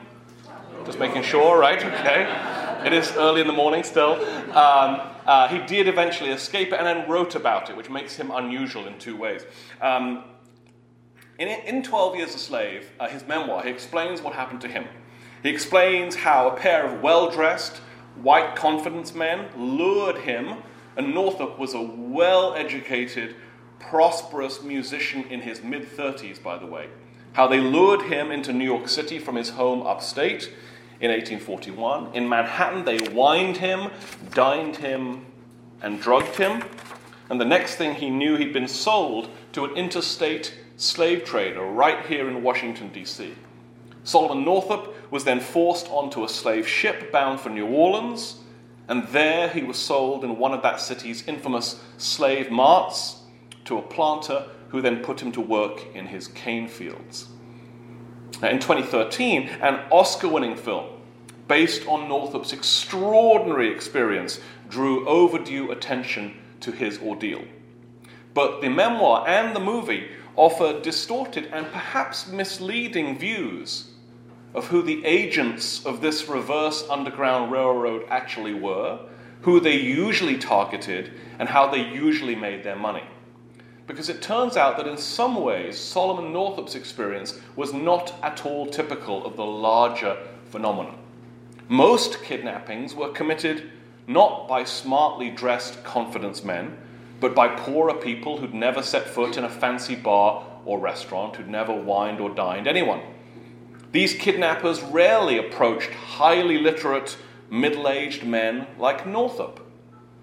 Just 0.85 0.99
making 0.99 1.23
sure, 1.23 1.59
right? 1.59 1.83
Okay. 1.83 2.83
It 2.85 2.93
is 2.93 3.13
early 3.17 3.41
in 3.41 3.47
the 3.47 3.53
morning 3.55 3.83
still. 3.83 4.23
Um, 4.55 5.01
uh, 5.25 5.49
he 5.49 5.59
did 5.67 5.89
eventually 5.89 6.31
escape 6.31 6.73
and 6.73 6.87
then 6.87 7.09
wrote 7.09 7.35
about 7.35 7.71
it, 7.71 7.77
which 7.77 7.89
makes 7.89 8.17
him 8.17 8.31
unusual 8.31 8.87
in 8.87 8.99
two 8.99 9.17
ways. 9.17 9.47
Um, 9.81 10.25
in, 11.39 11.49
in 11.49 11.83
12 11.83 12.17
Years 12.17 12.35
a 12.35 12.39
Slave, 12.39 12.91
uh, 13.01 13.09
his 13.09 13.27
memoir, 13.27 13.63
he 13.63 13.71
explains 13.71 14.21
what 14.21 14.35
happened 14.35 14.61
to 14.61 14.69
him. 14.69 14.85
He 15.43 15.49
explains 15.49 16.15
how 16.15 16.49
a 16.49 16.57
pair 16.57 16.87
of 16.87 17.01
well 17.01 17.31
dressed, 17.31 17.81
white 18.17 18.57
confidence 18.57 19.15
men 19.15 19.49
lured 19.57 20.19
him, 20.19 20.63
and 20.97 21.15
Northup 21.15 21.59
was 21.59 21.75
a 21.75 21.83
well 21.83 22.55
educated, 22.55 23.35
prosperous 23.79 24.63
musician 24.63 25.25
in 25.25 25.41
his 25.41 25.63
mid 25.63 25.83
30s, 25.83 26.43
by 26.43 26.59
the 26.59 26.67
way. 26.67 26.89
How 27.33 27.49
they 27.49 27.61
lured 27.61 28.03
him 28.03 28.31
into 28.31 28.53
New 28.53 28.65
York 28.65 28.89
City 28.89 29.19
from 29.19 29.37
his 29.37 29.51
home 29.51 29.83
upstate 29.87 30.53
in 31.01 31.11
1841. 31.11 32.15
In 32.15 32.29
Manhattan, 32.29 32.85
they 32.85 32.99
wined 33.13 33.57
him, 33.57 33.91
dined 34.31 34.77
him, 34.77 35.27
and 35.83 36.01
drugged 36.01 36.37
him. 36.37 36.63
And 37.29 37.41
the 37.41 37.45
next 37.45 37.75
thing 37.75 37.97
he 37.97 38.11
knew, 38.11 38.37
he'd 38.37 38.53
been 38.53 38.69
sold 38.69 39.31
to 39.53 39.65
an 39.65 39.75
interstate 39.77 40.55
slave 40.77 41.25
trader 41.25 41.63
right 41.63 42.07
here 42.07 42.29
in 42.29 42.43
Washington, 42.43 42.91
D.C. 42.93 43.35
Solomon 44.05 44.45
Northup 44.45 44.95
was 45.11 45.25
then 45.25 45.41
forced 45.41 45.89
onto 45.89 46.25
a 46.25 46.29
slave 46.29 46.69
ship 46.69 47.11
bound 47.11 47.41
for 47.41 47.49
New 47.49 47.67
Orleans, 47.67 48.37
and 48.87 49.09
there 49.09 49.49
he 49.49 49.63
was 49.63 49.79
sold 49.79 50.25
in 50.25 50.39
one 50.39 50.53
of 50.53 50.63
that 50.63 50.79
city's 50.79 51.27
infamous 51.27 51.83
slave 51.97 52.51
marts 52.51 53.17
to 53.65 53.79
a 53.79 53.83
planter 53.83 54.47
who 54.69 54.83
then 54.83 55.03
put 55.03 55.21
him 55.21 55.33
to 55.33 55.41
work 55.41 55.87
in 55.95 56.07
his 56.07 56.29
cane 56.29 56.69
fields. 56.69 57.29
Now, 58.43 58.51
in 58.51 58.59
2013, 58.59 59.49
an 59.63 59.81
Oscar 59.91 60.29
winning 60.29 60.57
film 60.57 60.87
based 61.49 61.87
on 61.87 62.09
Northup's 62.09 62.53
extraordinary 62.53 63.71
experience 63.71 64.41
drew 64.69 65.07
overdue 65.09 65.71
attention 65.71 66.37
to 66.61 66.73
his 66.73 66.99
ordeal. 66.99 67.45
But 68.35 68.61
the 68.61 68.69
memoir 68.69 69.27
and 69.27 69.55
the 69.55 69.61
movie 69.61 70.09
offer 70.37 70.81
distorted 70.81 71.47
and 71.53 71.71
perhaps 71.71 72.27
misleading 72.27 73.19
views 73.19 73.93
of 74.55 74.69
who 74.69 74.83
the 74.83 75.05
agents 75.05 75.85
of 75.85 76.01
this 76.01 76.29
reverse 76.29 76.89
Underground 76.89 77.51
Railroad 77.51 78.07
actually 78.09 78.55
were, 78.55 79.01
who 79.43 79.61
they 79.61 79.77
usually 79.77 80.39
targeted, 80.39 81.13
and 81.39 81.49
how 81.49 81.69
they 81.69 81.89
usually 81.89 82.37
made 82.37 82.63
their 82.63 82.77
money. 82.77 83.03
Because 83.87 84.09
it 84.09 84.23
turns 84.23 84.57
out 84.57 84.77
that 84.79 84.87
in 84.87 84.97
some 84.97 85.37
ways, 85.37 85.79
Solomon 85.79 86.33
Northup's 86.33 86.75
experience 86.75 87.39
was 87.55 87.75
not 87.75 88.15
at 88.23 88.47
all 88.47 88.67
typical 88.67 89.27
of 89.27 89.37
the 89.37 89.45
larger 89.45 90.17
phenomenon. 90.47 90.97
Most 91.69 92.23
kidnappings 92.23 92.95
were 92.95 93.11
committed 93.11 93.71
not 94.07 94.47
by 94.49 94.65
smartly 94.65 95.31
dressed 95.31 95.83
confidence 95.83 96.45
men, 96.45 96.77
but 97.21 97.35
by 97.35 97.49
poorer 97.49 97.95
people 97.95 98.39
who'd 98.39 98.55
never 98.55 98.83
set 98.83 99.09
foot 99.09 99.37
in 99.37 99.45
a 99.45 99.49
fancy 99.49 99.95
bar 99.95 100.45
or 100.65 100.79
restaurant, 100.79 101.37
who'd 101.37 101.49
never 101.49 101.73
wined 101.73 102.21
or 102.21 102.31
dined 102.31 102.67
anyone. 102.67 103.01
These 103.95 104.15
kidnappers 104.15 104.83
rarely 104.83 105.39
approached 105.39 105.93
highly 105.93 106.59
literate, 106.59 107.17
middle 107.49 107.89
aged 107.89 108.25
men 108.25 108.67
like 108.77 109.07
Northup. 109.07 109.61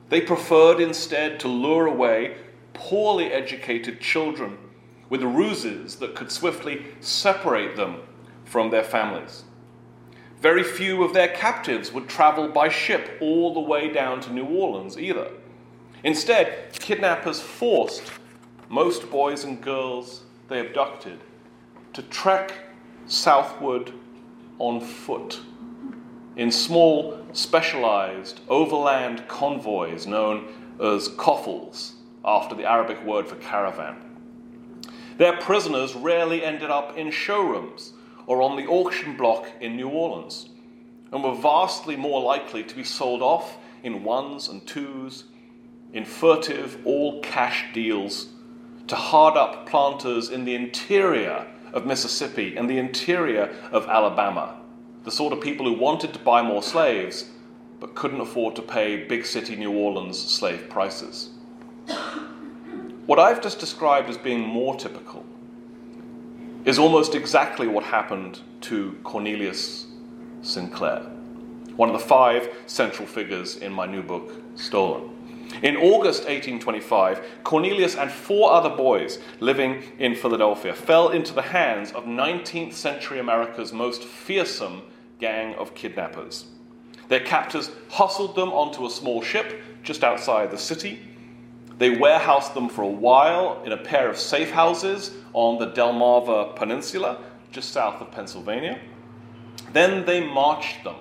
They 0.09 0.19
preferred 0.19 0.81
instead 0.81 1.39
to 1.39 1.47
lure 1.47 1.85
away 1.85 2.35
poorly 2.73 3.31
educated 3.31 4.01
children 4.01 4.57
with 5.07 5.23
ruses 5.23 5.95
that 5.95 6.15
could 6.15 6.33
swiftly 6.33 6.85
separate 6.99 7.77
them 7.77 8.01
from 8.43 8.71
their 8.71 8.83
families. 8.83 9.45
Very 10.41 10.63
few 10.65 11.05
of 11.05 11.13
their 11.13 11.29
captives 11.29 11.93
would 11.93 12.09
travel 12.09 12.49
by 12.49 12.67
ship 12.67 13.19
all 13.21 13.53
the 13.53 13.61
way 13.61 13.87
down 13.87 14.19
to 14.19 14.33
New 14.33 14.47
Orleans 14.47 14.97
either. 14.97 15.31
Instead, 16.03 16.73
kidnappers 16.73 17.39
forced 17.39 18.03
most 18.67 19.09
boys 19.09 19.45
and 19.45 19.61
girls 19.61 20.23
they 20.49 20.59
abducted 20.59 21.19
to 21.93 22.01
trek 22.01 22.51
southward 23.07 23.93
on 24.59 24.79
foot 24.81 25.41
in 26.35 26.51
small, 26.51 27.19
specialized 27.33 28.39
overland 28.47 29.27
convoys 29.27 30.07
known 30.07 30.47
as 30.81 31.09
coffles, 31.09 31.95
after 32.23 32.55
the 32.55 32.69
Arabic 32.69 33.03
word 33.03 33.27
for 33.27 33.35
caravan. 33.35 33.97
Their 35.17 35.37
prisoners 35.37 35.93
rarely 35.93 36.43
ended 36.43 36.69
up 36.69 36.97
in 36.97 37.11
showrooms 37.11 37.93
or 38.27 38.41
on 38.41 38.55
the 38.55 38.65
auction 38.67 39.17
block 39.17 39.47
in 39.59 39.75
New 39.75 39.89
Orleans, 39.89 40.49
and 41.11 41.23
were 41.23 41.35
vastly 41.35 41.97
more 41.97 42.21
likely 42.21 42.63
to 42.63 42.75
be 42.75 42.83
sold 42.83 43.21
off 43.21 43.57
in 43.83 44.03
ones 44.03 44.47
and 44.47 44.65
twos, 44.65 45.25
in 45.91 46.05
furtive, 46.05 46.77
all 46.85 47.19
cash 47.21 47.65
deals 47.73 48.29
to 48.87 48.95
hard 48.95 49.35
up 49.35 49.67
planters 49.67 50.29
in 50.29 50.45
the 50.45 50.55
interior 50.55 51.45
of 51.73 51.85
Mississippi 51.85 52.55
and 52.55 52.69
the 52.69 52.77
interior 52.77 53.55
of 53.71 53.87
Alabama, 53.87 54.57
the 55.03 55.11
sort 55.11 55.33
of 55.33 55.41
people 55.41 55.65
who 55.65 55.73
wanted 55.73 56.13
to 56.13 56.19
buy 56.19 56.41
more 56.41 56.63
slaves 56.63 57.29
but 57.79 57.95
couldn't 57.95 58.21
afford 58.21 58.55
to 58.55 58.61
pay 58.61 59.03
big 59.05 59.25
city 59.25 59.55
New 59.55 59.71
Orleans 59.71 60.17
slave 60.17 60.69
prices. 60.69 61.29
What 63.07 63.17
I've 63.19 63.41
just 63.41 63.59
described 63.59 64.09
as 64.09 64.17
being 64.17 64.41
more 64.41 64.75
typical 64.75 65.25
is 66.63 66.77
almost 66.77 67.15
exactly 67.15 67.67
what 67.67 67.83
happened 67.83 68.39
to 68.61 68.97
Cornelius 69.03 69.87
Sinclair, 70.43 70.99
one 71.75 71.89
of 71.89 71.99
the 71.99 72.07
five 72.07 72.49
central 72.67 73.07
figures 73.07 73.57
in 73.57 73.73
my 73.73 73.87
new 73.87 74.03
book, 74.03 74.31
Stolen. 74.55 75.10
In 75.61 75.77
August 75.77 76.21
1825, 76.21 77.43
Cornelius 77.43 77.95
and 77.95 78.09
four 78.09 78.51
other 78.51 78.69
boys 78.69 79.19
living 79.39 79.83
in 79.99 80.15
Philadelphia 80.15 80.73
fell 80.73 81.09
into 81.09 81.33
the 81.33 81.41
hands 81.41 81.91
of 81.91 82.05
19th 82.05 82.73
century 82.73 83.19
America's 83.19 83.71
most 83.71 84.03
fearsome 84.03 84.81
gang 85.19 85.53
of 85.55 85.75
kidnappers. 85.75 86.45
Their 87.09 87.19
captors 87.19 87.69
hustled 87.89 88.35
them 88.35 88.51
onto 88.53 88.85
a 88.85 88.89
small 88.89 89.21
ship 89.21 89.61
just 89.83 90.03
outside 90.03 90.49
the 90.49 90.57
city. 90.57 90.99
They 91.77 91.97
warehoused 91.97 92.53
them 92.53 92.69
for 92.69 92.83
a 92.83 92.87
while 92.87 93.61
in 93.65 93.71
a 93.71 93.77
pair 93.77 94.09
of 94.09 94.17
safe 94.17 94.51
houses 94.51 95.11
on 95.33 95.59
the 95.59 95.67
Delmarva 95.67 96.55
Peninsula, 96.55 97.19
just 97.51 97.71
south 97.71 98.01
of 98.01 98.11
Pennsylvania. 98.11 98.79
Then 99.73 100.05
they 100.05 100.25
marched 100.25 100.83
them 100.83 100.95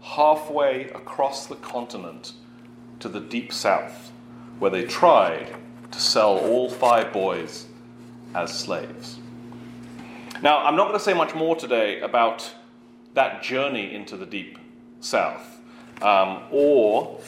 halfway 0.00 0.84
across 0.90 1.46
the 1.46 1.56
continent 1.56 2.32
to 3.00 3.08
the 3.08 3.20
deep 3.20 3.52
south, 3.52 4.12
where 4.58 4.70
they 4.70 4.84
tried 4.84 5.54
to 5.90 6.00
sell 6.00 6.38
all 6.38 6.70
five 6.70 7.12
boys 7.12 7.66
as 8.34 8.56
slaves. 8.56 9.18
Now, 10.42 10.64
I'm 10.64 10.76
not 10.76 10.86
going 10.86 10.98
to 10.98 11.04
say 11.04 11.12
much 11.12 11.34
more 11.34 11.56
today 11.56 12.00
about 12.00 12.54
that 13.14 13.42
journey 13.42 13.92
into 13.92 14.16
the 14.16 14.24
deep 14.24 14.58
south 15.00 15.60
um, 16.00 16.44
or 16.50 17.20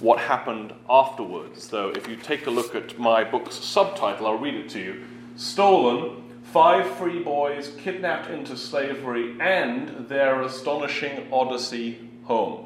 what 0.00 0.18
happened 0.18 0.74
afterwards. 0.88 1.68
Though, 1.68 1.90
if 1.90 2.08
you 2.08 2.16
take 2.16 2.46
a 2.46 2.50
look 2.50 2.74
at 2.74 2.98
my 2.98 3.24
book's 3.24 3.54
subtitle, 3.54 4.26
I'll 4.26 4.38
read 4.38 4.54
it 4.54 4.68
to 4.70 4.80
you 4.80 5.04
Stolen 5.36 6.22
Five 6.42 6.86
Free 6.96 7.22
Boys 7.22 7.72
Kidnapped 7.78 8.30
into 8.30 8.56
Slavery 8.56 9.36
and 9.40 10.08
Their 10.08 10.42
Astonishing 10.42 11.28
Odyssey 11.32 12.08
Home. 12.24 12.65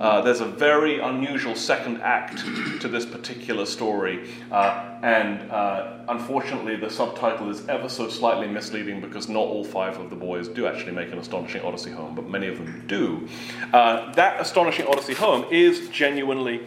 Uh, 0.00 0.22
there's 0.22 0.40
a 0.40 0.46
very 0.46 0.98
unusual 0.98 1.54
second 1.54 2.00
act 2.00 2.38
to 2.80 2.88
this 2.88 3.04
particular 3.04 3.66
story, 3.66 4.30
uh, 4.50 4.98
and 5.02 5.50
uh, 5.50 5.98
unfortunately, 6.08 6.74
the 6.74 6.88
subtitle 6.88 7.50
is 7.50 7.68
ever 7.68 7.86
so 7.86 8.08
slightly 8.08 8.48
misleading 8.48 8.98
because 8.98 9.28
not 9.28 9.40
all 9.40 9.62
five 9.62 9.98
of 9.98 10.08
the 10.08 10.16
boys 10.16 10.48
do 10.48 10.66
actually 10.66 10.92
make 10.92 11.12
an 11.12 11.18
astonishing 11.18 11.60
Odyssey 11.60 11.90
home, 11.90 12.14
but 12.14 12.26
many 12.26 12.46
of 12.46 12.56
them 12.56 12.82
do. 12.86 13.28
Uh, 13.74 14.10
that 14.14 14.40
astonishing 14.40 14.86
Odyssey 14.86 15.12
home 15.12 15.44
is 15.50 15.90
genuinely 15.90 16.62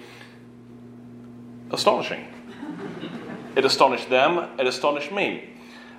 astonishing. 1.71 2.27
It 3.55 3.65
astonished 3.65 4.11
them, 4.11 4.47
it 4.59 4.67
astonished 4.67 5.11
me. 5.11 5.49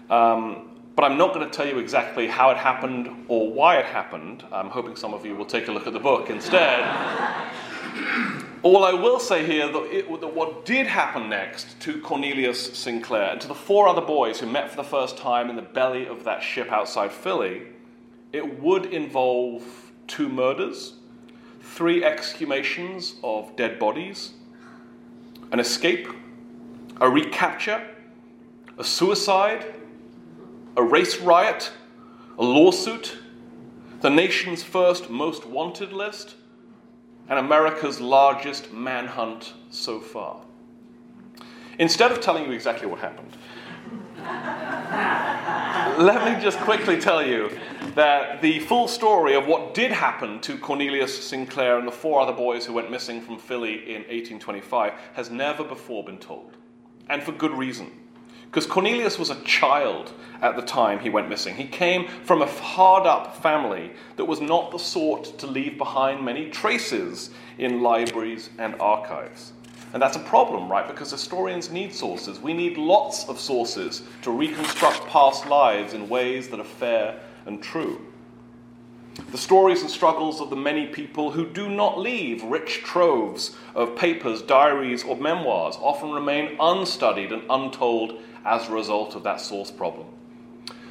Um, 0.08 0.73
but 0.96 1.04
I'm 1.04 1.18
not 1.18 1.34
going 1.34 1.48
to 1.48 1.54
tell 1.54 1.66
you 1.66 1.78
exactly 1.78 2.28
how 2.28 2.50
it 2.50 2.56
happened 2.56 3.08
or 3.28 3.52
why 3.52 3.78
it 3.78 3.86
happened. 3.86 4.44
I'm 4.52 4.68
hoping 4.68 4.94
some 4.94 5.12
of 5.12 5.26
you 5.26 5.34
will 5.34 5.46
take 5.46 5.68
a 5.68 5.72
look 5.72 5.86
at 5.86 5.92
the 5.92 6.00
book 6.00 6.30
instead. 6.30 6.84
All 8.62 8.84
I 8.84 8.94
will 8.94 9.20
say 9.20 9.44
here 9.44 9.70
that, 9.70 9.82
it, 9.92 10.20
that 10.20 10.34
what 10.34 10.64
did 10.64 10.86
happen 10.86 11.28
next 11.28 11.78
to 11.80 12.00
Cornelius 12.00 12.78
Sinclair 12.78 13.32
and 13.32 13.40
to 13.42 13.48
the 13.48 13.54
four 13.54 13.88
other 13.88 14.00
boys 14.00 14.40
who 14.40 14.46
met 14.46 14.70
for 14.70 14.76
the 14.76 14.84
first 14.84 15.18
time 15.18 15.50
in 15.50 15.56
the 15.56 15.62
belly 15.62 16.06
of 16.06 16.24
that 16.24 16.42
ship 16.42 16.72
outside 16.72 17.12
Philly, 17.12 17.62
it 18.32 18.60
would 18.60 18.86
involve 18.86 19.62
two 20.06 20.30
murders, 20.30 20.94
three 21.60 22.02
exhumations 22.02 23.16
of 23.22 23.54
dead 23.56 23.78
bodies, 23.78 24.32
an 25.52 25.60
escape, 25.60 26.08
a 27.02 27.10
recapture, 27.10 27.86
a 28.78 28.84
suicide, 28.84 29.74
a 30.76 30.82
race 30.82 31.18
riot, 31.20 31.72
a 32.38 32.42
lawsuit, 32.42 33.18
the 34.00 34.10
nation's 34.10 34.62
first 34.62 35.08
most 35.08 35.46
wanted 35.46 35.92
list, 35.92 36.34
and 37.28 37.38
America's 37.38 38.00
largest 38.00 38.72
manhunt 38.72 39.54
so 39.70 40.00
far. 40.00 40.40
Instead 41.78 42.12
of 42.12 42.20
telling 42.20 42.44
you 42.44 42.52
exactly 42.52 42.86
what 42.86 42.98
happened, 42.98 43.36
let 45.98 46.24
me 46.24 46.42
just 46.42 46.58
quickly 46.60 47.00
tell 47.00 47.24
you 47.24 47.50
that 47.94 48.42
the 48.42 48.58
full 48.60 48.88
story 48.88 49.34
of 49.34 49.46
what 49.46 49.74
did 49.74 49.90
happen 49.92 50.40
to 50.40 50.58
Cornelius 50.58 51.26
Sinclair 51.26 51.78
and 51.78 51.86
the 51.86 51.92
four 51.92 52.20
other 52.20 52.32
boys 52.32 52.66
who 52.66 52.72
went 52.72 52.90
missing 52.90 53.20
from 53.20 53.38
Philly 53.38 53.94
in 53.94 54.02
1825 54.02 54.92
has 55.14 55.30
never 55.30 55.62
before 55.64 56.04
been 56.04 56.18
told, 56.18 56.56
and 57.08 57.22
for 57.22 57.32
good 57.32 57.52
reason. 57.52 58.03
Because 58.54 58.70
Cornelius 58.70 59.18
was 59.18 59.30
a 59.30 59.40
child 59.42 60.12
at 60.40 60.54
the 60.54 60.62
time 60.62 61.00
he 61.00 61.10
went 61.10 61.28
missing. 61.28 61.56
He 61.56 61.66
came 61.66 62.06
from 62.06 62.40
a 62.40 62.46
hard 62.46 63.04
up 63.04 63.42
family 63.42 63.90
that 64.14 64.26
was 64.26 64.40
not 64.40 64.70
the 64.70 64.78
sort 64.78 65.36
to 65.40 65.48
leave 65.48 65.76
behind 65.76 66.24
many 66.24 66.50
traces 66.50 67.30
in 67.58 67.82
libraries 67.82 68.50
and 68.58 68.76
archives. 68.76 69.54
And 69.92 70.00
that's 70.00 70.14
a 70.14 70.20
problem, 70.20 70.70
right? 70.70 70.86
Because 70.86 71.10
historians 71.10 71.72
need 71.72 71.92
sources. 71.92 72.38
We 72.38 72.52
need 72.52 72.78
lots 72.78 73.28
of 73.28 73.40
sources 73.40 74.02
to 74.22 74.30
reconstruct 74.30 75.04
past 75.08 75.48
lives 75.48 75.92
in 75.92 76.08
ways 76.08 76.46
that 76.50 76.60
are 76.60 76.64
fair 76.64 77.18
and 77.46 77.60
true. 77.60 78.06
The 79.32 79.38
stories 79.38 79.80
and 79.80 79.90
struggles 79.90 80.40
of 80.40 80.50
the 80.50 80.56
many 80.56 80.86
people 80.86 81.32
who 81.32 81.46
do 81.46 81.68
not 81.68 81.98
leave 81.98 82.44
rich 82.44 82.82
troves 82.84 83.56
of 83.74 83.96
papers, 83.96 84.42
diaries, 84.42 85.02
or 85.02 85.16
memoirs 85.16 85.76
often 85.80 86.10
remain 86.10 86.56
unstudied 86.60 87.32
and 87.32 87.42
untold 87.50 88.20
as 88.44 88.68
a 88.68 88.72
result 88.72 89.14
of 89.14 89.22
that 89.22 89.40
source 89.40 89.70
problem. 89.70 90.06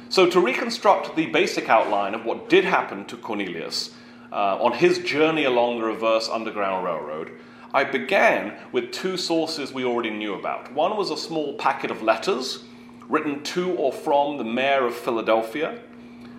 So, 0.08 0.28
to 0.30 0.40
reconstruct 0.40 1.16
the 1.16 1.26
basic 1.26 1.68
outline 1.68 2.14
of 2.14 2.24
what 2.24 2.48
did 2.48 2.64
happen 2.64 3.04
to 3.06 3.16
Cornelius 3.16 3.94
uh, 4.30 4.62
on 4.62 4.72
his 4.72 4.98
journey 4.98 5.44
along 5.44 5.78
the 5.78 5.86
reverse 5.86 6.28
Underground 6.28 6.84
Railroad, 6.84 7.32
I 7.72 7.82
began 7.82 8.56
with 8.70 8.92
two 8.92 9.16
sources 9.16 9.72
we 9.72 9.84
already 9.84 10.10
knew 10.10 10.34
about. 10.34 10.72
One 10.72 10.96
was 10.96 11.10
a 11.10 11.16
small 11.16 11.54
packet 11.54 11.90
of 11.90 12.02
letters 12.02 12.62
written 13.08 13.42
to 13.42 13.72
or 13.72 13.92
from 13.92 14.38
the 14.38 14.44
mayor 14.44 14.86
of 14.86 14.94
Philadelphia. 14.94 15.80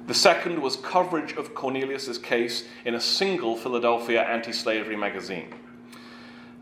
The 0.08 0.14
second 0.14 0.60
was 0.60 0.78
coverage 0.78 1.34
of 1.34 1.54
Cornelius's 1.54 2.18
case 2.18 2.66
in 2.86 2.96
a 2.96 3.02
single 3.02 3.58
Philadelphia 3.58 4.24
anti 4.24 4.54
slavery 4.54 4.96
magazine. 4.96 5.54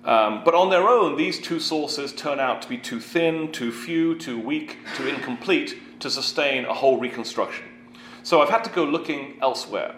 Um, 0.05 0.43
but 0.43 0.53
on 0.53 0.69
their 0.69 0.89
own, 0.89 1.15
these 1.15 1.39
two 1.39 1.59
sources 1.59 2.11
turn 2.11 2.39
out 2.39 2.61
to 2.63 2.69
be 2.69 2.77
too 2.77 2.99
thin, 2.99 3.51
too 3.51 3.71
few, 3.71 4.17
too 4.17 4.37
weak, 4.37 4.77
too 4.97 5.07
incomplete 5.07 5.99
to 6.01 6.09
sustain 6.09 6.65
a 6.65 6.73
whole 6.73 6.99
reconstruction. 6.99 7.65
So 8.23 8.41
I've 8.41 8.49
had 8.49 8.63
to 8.65 8.69
go 8.69 8.83
looking 8.83 9.37
elsewhere, 9.41 9.95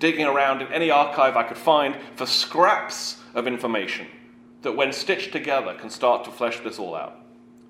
digging 0.00 0.26
around 0.26 0.62
in 0.62 0.72
any 0.72 0.90
archive 0.90 1.36
I 1.36 1.44
could 1.44 1.56
find 1.56 1.96
for 2.16 2.26
scraps 2.26 3.20
of 3.34 3.46
information 3.46 4.08
that, 4.62 4.76
when 4.76 4.92
stitched 4.92 5.32
together, 5.32 5.74
can 5.74 5.90
start 5.90 6.24
to 6.24 6.30
flesh 6.30 6.58
this 6.60 6.78
all 6.78 6.94
out. 6.96 7.20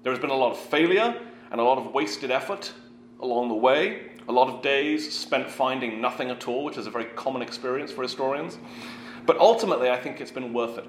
There 0.03 0.13
has 0.13 0.21
been 0.21 0.31
a 0.31 0.37
lot 0.37 0.53
of 0.53 0.59
failure 0.59 1.21
and 1.51 1.61
a 1.61 1.65
lot 1.65 1.79
of 1.79 1.93
wasted 1.93 2.31
effort 2.31 2.73
along 3.21 3.49
the 3.49 3.55
way, 3.55 4.11
a 4.27 4.33
lot 4.33 4.49
of 4.49 4.63
days 4.63 5.15
spent 5.15 5.51
finding 5.51 6.01
nothing 6.01 6.31
at 6.31 6.49
all, 6.49 6.65
which 6.65 6.79
is 6.79 6.87
a 6.87 6.91
very 6.91 7.07
common 7.17 7.43
experience 7.43 7.93
for 7.93 8.03
historians. 8.03 8.59
But 9.27 9.39
ultimately, 9.39 9.91
I 9.91 9.99
think 9.99 10.21
it's 10.21 10.31
been 10.31 10.53
worth 10.53 10.79
it. 10.79 10.87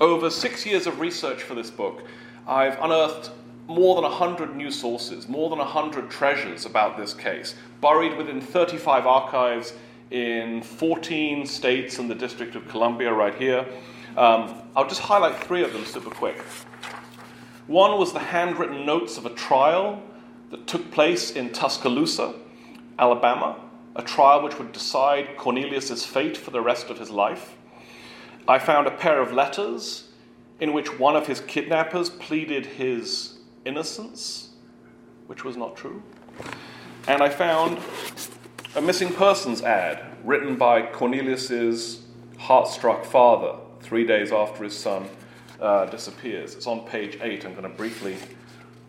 Over 0.00 0.30
six 0.30 0.64
years 0.64 0.86
of 0.86 0.98
research 0.98 1.42
for 1.42 1.54
this 1.54 1.70
book, 1.70 2.04
I've 2.48 2.78
unearthed 2.80 3.32
more 3.66 3.96
than 3.96 4.04
100 4.04 4.56
new 4.56 4.70
sources, 4.70 5.28
more 5.28 5.50
than 5.50 5.58
100 5.58 6.10
treasures 6.10 6.64
about 6.64 6.96
this 6.96 7.12
case, 7.12 7.54
buried 7.82 8.16
within 8.16 8.40
35 8.40 9.06
archives 9.06 9.74
in 10.10 10.62
14 10.62 11.44
states 11.44 11.98
and 11.98 12.10
the 12.10 12.14
District 12.14 12.54
of 12.54 12.66
Columbia, 12.66 13.12
right 13.12 13.34
here. 13.34 13.66
Um, 14.16 14.62
I'll 14.74 14.88
just 14.88 15.02
highlight 15.02 15.36
three 15.44 15.62
of 15.62 15.74
them 15.74 15.84
super 15.84 16.10
quick. 16.10 16.38
One 17.66 17.98
was 17.98 18.14
the 18.14 18.20
handwritten 18.20 18.86
notes 18.86 19.18
of 19.18 19.26
a 19.26 19.34
trial 19.34 20.02
that 20.50 20.66
took 20.66 20.90
place 20.92 21.32
in 21.32 21.52
Tuscaloosa, 21.52 22.36
Alabama, 22.98 23.60
a 23.96 24.02
trial 24.02 24.42
which 24.42 24.58
would 24.58 24.72
decide 24.72 25.36
Cornelius's 25.36 26.06
fate 26.06 26.38
for 26.38 26.52
the 26.52 26.62
rest 26.62 26.88
of 26.88 26.98
his 26.98 27.10
life. 27.10 27.54
I 28.50 28.58
found 28.58 28.88
a 28.88 28.90
pair 28.90 29.22
of 29.22 29.32
letters 29.32 30.08
in 30.58 30.72
which 30.72 30.98
one 30.98 31.14
of 31.14 31.28
his 31.28 31.38
kidnappers 31.38 32.10
pleaded 32.10 32.66
his 32.66 33.38
innocence, 33.64 34.48
which 35.28 35.44
was 35.44 35.56
not 35.56 35.76
true. 35.76 36.02
And 37.06 37.22
I 37.22 37.28
found 37.28 37.78
a 38.74 38.82
missing 38.82 39.12
persons 39.12 39.62
ad 39.62 40.04
written 40.24 40.56
by 40.56 40.82
Cornelius's 40.82 42.02
heart-struck 42.38 43.04
father 43.04 43.56
three 43.82 44.04
days 44.04 44.32
after 44.32 44.64
his 44.64 44.76
son 44.76 45.08
uh, 45.60 45.84
disappears. 45.84 46.56
It's 46.56 46.66
on 46.66 46.84
page 46.88 47.18
eight. 47.22 47.46
I'm 47.46 47.52
going 47.52 47.62
to 47.62 47.68
briefly 47.68 48.16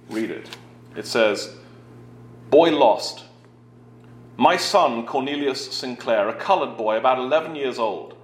read 0.10 0.32
it. 0.32 0.50
It 0.96 1.06
says, 1.06 1.56
Boy 2.50 2.76
lost. 2.76 3.26
My 4.38 4.58
son, 4.58 5.06
Cornelius 5.06 5.72
Sinclair, 5.72 6.30
a 6.30 6.34
colored 6.34 6.78
boy 6.78 6.98
about 6.98 7.20
11 7.20 7.56
years 7.56 7.78
old, 7.78 8.16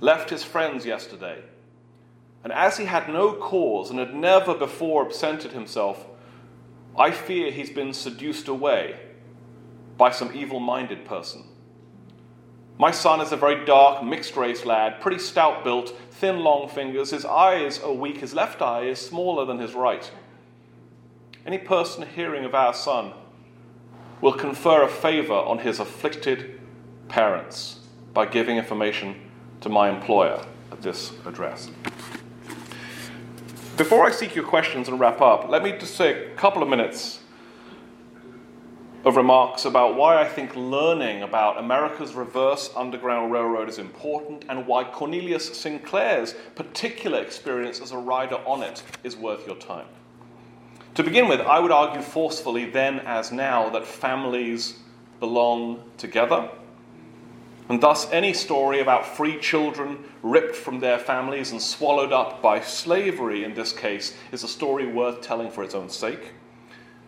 left 0.00 0.30
his 0.30 0.42
friends 0.42 0.84
yesterday. 0.84 1.42
And 2.44 2.52
as 2.52 2.78
he 2.78 2.84
had 2.84 3.08
no 3.08 3.32
cause 3.32 3.90
and 3.90 3.98
had 3.98 4.14
never 4.14 4.54
before 4.54 5.04
absented 5.04 5.52
himself, 5.52 6.06
I 6.96 7.10
fear 7.10 7.50
he's 7.50 7.70
been 7.70 7.92
seduced 7.92 8.48
away 8.48 8.98
by 9.96 10.10
some 10.10 10.34
evil 10.34 10.60
minded 10.60 11.04
person. 11.04 11.44
My 12.78 12.90
son 12.90 13.20
is 13.20 13.32
a 13.32 13.36
very 13.36 13.64
dark, 13.64 14.04
mixed 14.04 14.36
race 14.36 14.64
lad, 14.66 15.00
pretty 15.00 15.18
stout 15.18 15.64
built, 15.64 15.94
thin, 16.10 16.40
long 16.40 16.68
fingers. 16.68 17.10
His 17.10 17.24
eyes 17.24 17.80
are 17.80 17.92
weak, 17.92 18.18
his 18.18 18.34
left 18.34 18.60
eye 18.60 18.82
is 18.82 18.98
smaller 18.98 19.46
than 19.46 19.58
his 19.58 19.74
right. 19.74 20.10
Any 21.46 21.58
person 21.58 22.06
hearing 22.06 22.44
of 22.44 22.54
our 22.54 22.74
son 22.74 23.12
will 24.20 24.32
confer 24.32 24.82
a 24.82 24.88
favor 24.88 25.34
on 25.34 25.58
his 25.58 25.78
afflicted 25.78 26.60
parents 27.08 27.80
by 28.12 28.26
giving 28.26 28.56
information 28.56 29.25
to 29.60 29.68
my 29.68 29.88
employer 29.88 30.44
at 30.72 30.82
this 30.82 31.12
address. 31.24 31.70
Before 33.76 34.06
I 34.06 34.10
seek 34.10 34.34
your 34.34 34.44
questions 34.44 34.88
and 34.88 34.98
wrap 34.98 35.20
up, 35.20 35.48
let 35.48 35.62
me 35.62 35.72
just 35.72 35.96
say 35.96 36.30
a 36.30 36.34
couple 36.34 36.62
of 36.62 36.68
minutes 36.68 37.20
of 39.04 39.16
remarks 39.16 39.66
about 39.66 39.94
why 39.94 40.20
I 40.20 40.24
think 40.26 40.56
learning 40.56 41.22
about 41.22 41.58
America's 41.58 42.14
reverse 42.14 42.70
Underground 42.74 43.30
Railroad 43.30 43.68
is 43.68 43.78
important 43.78 44.44
and 44.48 44.66
why 44.66 44.82
Cornelius 44.82 45.56
Sinclair's 45.56 46.34
particular 46.54 47.20
experience 47.20 47.80
as 47.80 47.92
a 47.92 47.98
rider 47.98 48.36
on 48.46 48.62
it 48.62 48.82
is 49.04 49.16
worth 49.16 49.46
your 49.46 49.56
time. 49.56 49.86
To 50.94 51.04
begin 51.04 51.28
with, 51.28 51.40
I 51.40 51.60
would 51.60 51.70
argue 51.70 52.00
forcefully, 52.00 52.70
then 52.70 53.00
as 53.00 53.30
now, 53.30 53.68
that 53.68 53.86
families 53.86 54.78
belong 55.20 55.82
together 55.98 56.50
and 57.68 57.80
thus, 57.80 58.10
any 58.12 58.32
story 58.32 58.80
about 58.80 59.16
free 59.16 59.38
children 59.38 60.04
ripped 60.22 60.54
from 60.54 60.78
their 60.78 60.98
families 60.98 61.50
and 61.50 61.60
swallowed 61.60 62.12
up 62.12 62.40
by 62.40 62.60
slavery, 62.60 63.42
in 63.42 63.54
this 63.54 63.72
case, 63.72 64.16
is 64.30 64.44
a 64.44 64.48
story 64.48 64.86
worth 64.86 65.20
telling 65.20 65.50
for 65.50 65.64
its 65.64 65.74
own 65.74 65.88
sake. 65.88 66.32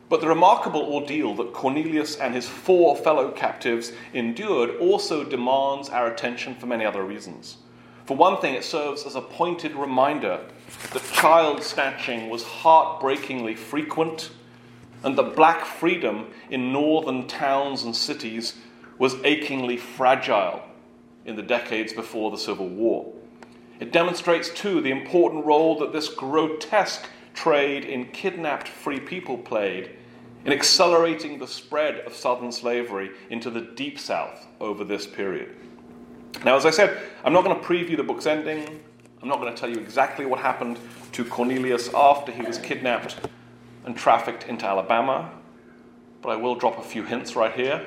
But 0.09 0.21
the 0.21 0.27
remarkable 0.27 0.83
ordeal 0.83 1.35
that 1.37 1.53
Cornelius 1.53 2.17
and 2.17 2.35
his 2.35 2.49
four 2.49 2.97
fellow 2.97 3.31
captives 3.31 3.93
endured 4.13 4.77
also 4.81 5.23
demands 5.23 5.91
our 5.91 6.11
attention 6.11 6.55
for 6.57 6.67
many 6.67 6.85
other 6.85 7.05
reasons. 7.05 7.59
For 8.07 8.17
one 8.17 8.41
thing, 8.41 8.55
it 8.55 8.65
serves 8.65 9.05
as 9.05 9.17
a 9.17 9.21
pointed 9.21 9.75
reminder 9.75 10.41
that 10.93 11.13
child 11.13 11.63
snatching 11.63 12.31
was 12.31 12.43
heartbreakingly 12.43 13.55
frequent 13.55 14.31
and 15.05 15.17
that 15.17 15.37
black 15.37 15.65
freedom 15.65 16.27
in 16.51 16.73
northern 16.73 17.29
towns 17.29 17.85
and 17.85 17.95
cities 17.95 18.55
was 18.99 19.17
achingly 19.25 19.77
fragile 19.77 20.63
in 21.25 21.37
the 21.37 21.43
decades 21.43 21.93
before 21.93 22.31
the 22.31 22.39
Civil 22.39 22.69
War. 22.69 23.13
It 23.81 23.93
demonstrates, 23.93 24.51
too, 24.51 24.81
the 24.81 24.91
important 24.91 25.45
role 25.45 25.79
that 25.79 25.93
this 25.93 26.09
grotesque 26.09 27.09
trade 27.35 27.85
in 27.85 28.07
kidnapped 28.07 28.67
free 28.67 28.99
people 28.99 29.39
played 29.39 29.91
in 30.45 30.53
accelerating 30.53 31.39
the 31.39 31.47
spread 31.47 32.01
of 32.01 32.15
Southern 32.15 32.51
slavery 32.51 33.11
into 33.31 33.51
the 33.51 33.61
Deep 33.61 33.99
South 33.99 34.47
over 34.61 34.85
this 34.85 35.07
period. 35.07 35.55
Now, 36.45 36.57
as 36.57 36.67
I 36.67 36.71
said, 36.71 37.01
I'm 37.25 37.33
not 37.33 37.45
going 37.45 37.59
to 37.59 37.65
preview 37.65 37.97
the 37.97 38.03
book's 38.03 38.27
ending. 38.27 38.81
I'm 39.23 39.29
not 39.29 39.41
going 39.41 39.53
to 39.53 39.59
tell 39.59 39.69
you 39.69 39.79
exactly 39.79 40.27
what 40.27 40.41
happened 40.41 40.79
to 41.13 41.25
Cornelius 41.25 41.93
after 41.93 42.33
he 42.33 42.43
was 42.43 42.59
kidnapped 42.59 43.17
and 43.85 43.97
trafficked 43.97 44.45
into 44.45 44.67
Alabama, 44.67 45.33
but 46.23 46.31
I 46.31 46.37
will 46.37 46.55
drop 46.55 46.79
a 46.79 46.83
few 46.83 47.03
hints 47.03 47.35
right 47.35 47.53
here. 47.53 47.85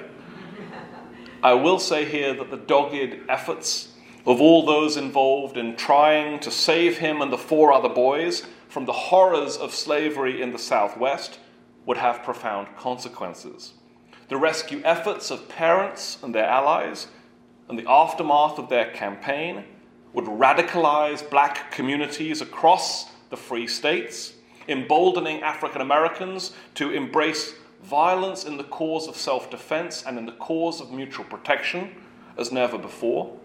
I 1.44 1.54
will 1.54 1.80
say 1.80 2.06
here 2.06 2.34
that 2.36 2.52
the 2.52 2.58
dogged 2.58 3.18
efforts 3.28 3.90
of 4.28 4.40
all 4.40 4.66
those 4.66 4.98
involved 4.98 5.58
in 5.58 5.76
trying 5.76 6.40
to 6.42 6.52
save 6.52 7.00
him 7.00 7.22
and 7.22 7.34
the 7.34 7.38
four 7.38 7.74
other 7.74 7.90
boys 7.90 8.46
from 8.70 8.86
the 8.86 8.94
horrors 8.94 9.58
of 9.58 9.74
slavery 9.74 10.42
in 10.42 10.52
the 10.52 10.60
Southwest 10.60 11.40
would 11.86 11.98
have 11.98 12.24
profound 12.24 12.68
consequences. 12.78 13.74
The 14.30 14.38
rescue 14.38 14.82
efforts 14.86 15.32
of 15.32 15.50
parents 15.50 16.20
and 16.22 16.34
their 16.34 16.46
allies 16.46 17.08
and 17.68 17.78
the 17.78 17.90
aftermath 17.90 18.60
of 18.60 18.70
their 18.70 18.92
campaign 18.92 19.66
would 20.14 20.26
radicalize 20.26 21.28
black 21.28 21.72
communities 21.72 22.42
across 22.42 23.12
the 23.30 23.38
free 23.38 23.66
states, 23.66 24.34
emboldening 24.68 25.42
African 25.42 25.82
Americans 25.82 26.54
to 26.76 26.92
embrace 26.92 27.56
violence 27.84 28.46
in 28.46 28.58
the 28.58 28.64
cause 28.64 29.08
of 29.08 29.16
self 29.16 29.50
defense 29.50 30.04
and 30.06 30.18
in 30.18 30.26
the 30.26 30.32
cause 30.34 30.82
of 30.82 30.92
mutual 30.92 31.26
protection 31.26 31.92
as 32.38 32.52
never 32.52 32.78
before. 32.78 33.38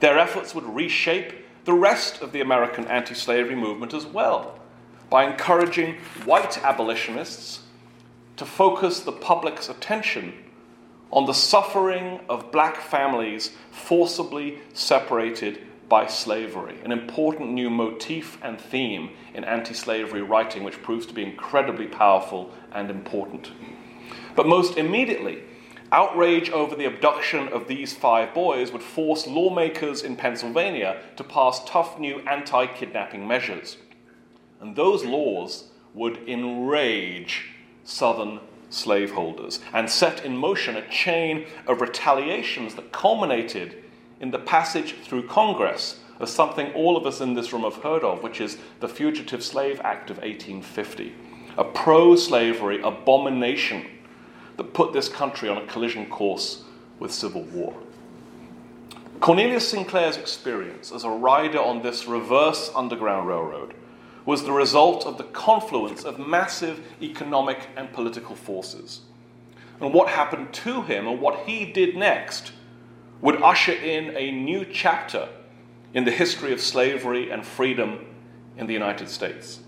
Their 0.00 0.18
efforts 0.18 0.54
would 0.54 0.64
reshape 0.64 1.32
the 1.64 1.72
rest 1.72 2.22
of 2.22 2.32
the 2.32 2.40
American 2.40 2.86
anti 2.86 3.14
slavery 3.14 3.54
movement 3.54 3.94
as 3.94 4.06
well 4.06 4.58
by 5.10 5.24
encouraging 5.24 5.96
white 6.24 6.58
abolitionists 6.64 7.60
to 8.36 8.44
focus 8.44 9.00
the 9.00 9.12
public's 9.12 9.68
attention 9.68 10.32
on 11.10 11.26
the 11.26 11.34
suffering 11.34 12.18
of 12.28 12.50
black 12.50 12.80
families 12.80 13.50
forcibly 13.70 14.58
separated 14.72 15.60
by 15.92 16.06
slavery, 16.06 16.78
an 16.86 16.90
important 16.90 17.50
new 17.50 17.68
motif 17.68 18.38
and 18.40 18.58
theme 18.58 19.10
in 19.34 19.44
anti 19.44 19.74
slavery 19.74 20.22
writing, 20.22 20.64
which 20.64 20.82
proves 20.82 21.04
to 21.04 21.12
be 21.12 21.22
incredibly 21.22 21.86
powerful 21.86 22.50
and 22.72 22.88
important. 22.90 23.50
But 24.34 24.46
most 24.46 24.78
immediately, 24.78 25.42
outrage 25.92 26.48
over 26.48 26.74
the 26.74 26.86
abduction 26.86 27.48
of 27.48 27.68
these 27.68 27.92
five 27.92 28.32
boys 28.32 28.72
would 28.72 28.82
force 28.82 29.26
lawmakers 29.26 30.02
in 30.02 30.16
Pennsylvania 30.16 30.98
to 31.16 31.24
pass 31.24 31.62
tough 31.66 31.98
new 31.98 32.20
anti 32.20 32.68
kidnapping 32.68 33.28
measures. 33.28 33.76
And 34.62 34.74
those 34.74 35.04
laws 35.04 35.72
would 35.92 36.26
enrage 36.26 37.50
Southern 37.84 38.40
slaveholders 38.70 39.60
and 39.74 39.90
set 39.90 40.24
in 40.24 40.38
motion 40.38 40.74
a 40.74 40.88
chain 40.88 41.44
of 41.66 41.82
retaliations 41.82 42.76
that 42.76 42.92
culminated 42.92 43.82
in 44.22 44.30
the 44.30 44.38
passage 44.38 44.94
through 45.02 45.26
Congress 45.26 45.98
of 46.20 46.28
something 46.28 46.72
all 46.72 46.96
of 46.96 47.04
us 47.04 47.20
in 47.20 47.34
this 47.34 47.52
room 47.52 47.62
have 47.62 47.82
heard 47.82 48.04
of, 48.04 48.22
which 48.22 48.40
is 48.40 48.56
the 48.78 48.88
Fugitive 48.88 49.42
Slave 49.42 49.80
Act 49.82 50.08
of 50.10 50.18
1850, 50.18 51.12
a 51.58 51.64
pro 51.64 52.14
slavery 52.14 52.80
abomination 52.80 53.84
that 54.56 54.72
put 54.72 54.92
this 54.92 55.08
country 55.08 55.48
on 55.48 55.58
a 55.58 55.66
collision 55.66 56.06
course 56.06 56.62
with 57.00 57.12
civil 57.12 57.42
war. 57.42 57.74
Cornelius 59.18 59.68
Sinclair's 59.68 60.16
experience 60.16 60.92
as 60.92 61.04
a 61.04 61.10
rider 61.10 61.60
on 61.60 61.82
this 61.82 62.06
reverse 62.06 62.70
Underground 62.74 63.26
Railroad 63.26 63.74
was 64.24 64.44
the 64.44 64.52
result 64.52 65.04
of 65.04 65.18
the 65.18 65.24
confluence 65.24 66.04
of 66.04 66.20
massive 66.20 66.80
economic 67.02 67.68
and 67.76 67.92
political 67.92 68.36
forces. 68.36 69.00
And 69.80 69.92
what 69.92 70.08
happened 70.08 70.52
to 70.54 70.82
him 70.82 71.08
and 71.08 71.20
what 71.20 71.40
he 71.40 71.72
did 71.72 71.96
next 71.96 72.52
would 73.22 73.40
usher 73.40 73.72
in 73.72 74.14
a 74.16 74.30
new 74.32 74.66
chapter 74.66 75.28
in 75.94 76.04
the 76.04 76.10
history 76.10 76.52
of 76.52 76.60
slavery 76.60 77.30
and 77.30 77.46
freedom 77.46 78.04
in 78.58 78.66
the 78.66 78.72
United 78.72 79.08
States. 79.08 79.60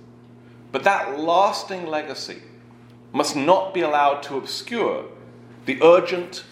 But 0.73 0.83
that 0.85 1.19
lasting 1.19 1.87
legacy 1.87 2.43
must 3.12 3.37
not 3.37 3.73
be 3.73 3.81
allowed 3.81 4.23
to 4.25 4.37
obscure 4.37 5.07
the 5.67 5.81
urgent 5.83 6.45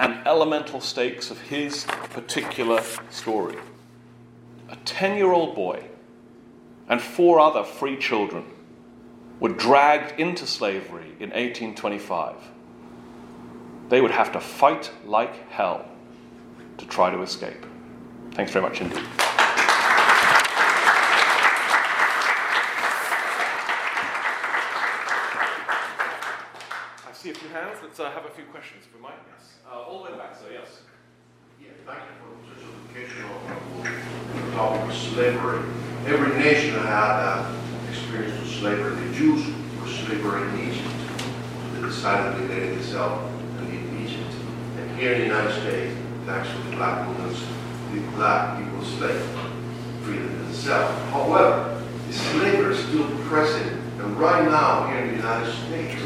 and 0.00 0.26
elemental 0.26 0.80
stakes 0.80 1.30
of 1.30 1.40
his 1.42 1.84
particular 2.10 2.82
story. 3.08 3.56
A 4.68 4.76
10 4.84 5.16
year 5.16 5.32
old 5.32 5.54
boy 5.54 5.84
and 6.88 7.00
four 7.00 7.38
other 7.38 7.62
free 7.62 7.96
children 7.96 8.44
were 9.38 9.48
dragged 9.50 10.18
into 10.18 10.46
slavery 10.46 11.12
in 11.20 11.30
1825. 11.30 12.34
They 13.88 14.00
would 14.00 14.10
have 14.10 14.32
to 14.32 14.40
fight 14.40 14.90
like 15.04 15.48
hell 15.50 15.86
to 16.78 16.86
try 16.86 17.10
to 17.10 17.20
escape. 17.22 17.66
Thanks 18.32 18.52
very 18.52 18.64
much 18.64 18.80
indeed. 18.80 18.98
I 27.06 27.12
see 27.12 27.30
a 27.30 27.34
few 27.34 27.48
hands. 27.50 27.78
Let's 27.82 27.98
uh, 27.98 28.10
have 28.10 28.24
a 28.24 28.30
few 28.30 28.44
questions 28.44 28.84
if 28.86 28.94
we 28.94 29.00
might. 29.02 29.18
Yes. 29.34 29.56
Uh, 29.68 29.80
all 29.82 30.04
the 30.04 30.10
way 30.12 30.16
back, 30.16 30.36
sir. 30.36 30.46
Yes. 30.52 30.82
Yeah, 31.60 31.68
thank 31.84 31.98
you 31.98 32.14
for 32.22 32.30
such 32.54 32.62
an 32.62 32.70
educational 32.94 33.38
topic 34.52 34.88
of 34.88 34.94
slavery. 34.94 35.62
Every 36.06 36.38
nation 36.38 36.74
had 36.74 37.18
that 37.18 37.50
experience 37.90 38.38
with 38.40 38.50
slavery. 38.50 38.94
The 38.94 39.14
Jews 39.14 39.46
were 39.80 39.88
slavery 39.88 40.48
in 40.48 40.70
Egypt. 40.70 40.94
They 41.74 41.80
decided 41.82 42.38
to 42.38 42.54
let 42.54 42.70
themselves 42.70 43.42
in 43.62 44.06
Egypt. 44.06 44.32
And 44.78 44.98
here 44.98 45.12
in 45.14 45.18
the 45.20 45.26
United 45.26 45.60
States, 45.60 46.07
to 46.28 46.76
black 46.76 47.08
movements, 47.08 47.40
the 47.90 48.00
black 48.14 48.58
people 48.58 48.84
slave 48.84 49.22
freedom 50.02 50.28
themselves. 50.44 51.10
However, 51.10 51.82
the 52.06 52.12
slavery 52.12 52.74
is 52.74 52.84
still 52.84 53.08
present. 53.28 53.72
And 53.98 54.14
right 54.18 54.44
now, 54.44 54.86
here 54.88 54.98
in 54.98 55.08
the 55.08 55.16
United 55.16 55.50
States, 55.50 56.02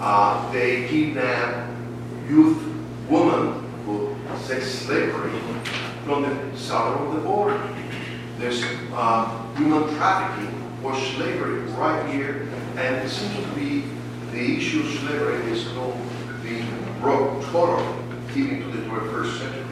uh, 0.00 0.52
they 0.52 0.86
kidnap 0.88 1.70
youth 2.28 2.62
women 3.08 3.64
for 3.86 4.14
sex 4.38 4.66
slavery 4.66 5.32
from 6.04 6.22
the 6.22 6.58
south 6.58 7.00
of 7.00 7.14
the 7.14 7.20
border. 7.20 7.58
There's 8.38 8.62
uh, 8.92 9.54
human 9.56 9.94
trafficking 9.96 10.54
or 10.84 10.94
slavery 10.94 11.60
right 11.72 12.06
here, 12.12 12.50
and 12.76 12.96
it 12.96 13.08
seems 13.08 13.34
to 13.34 13.50
be 13.54 13.84
the 14.30 14.58
issue 14.58 14.80
of 14.80 14.92
slavery 15.00 15.50
is 15.50 15.66
called 15.68 15.96
the 16.42 16.62
brought 17.00 17.42
totally 17.44 17.97
even 18.36 18.62
to 18.62 18.76
the 18.76 18.86
21st 18.86 19.38
century. 19.38 19.62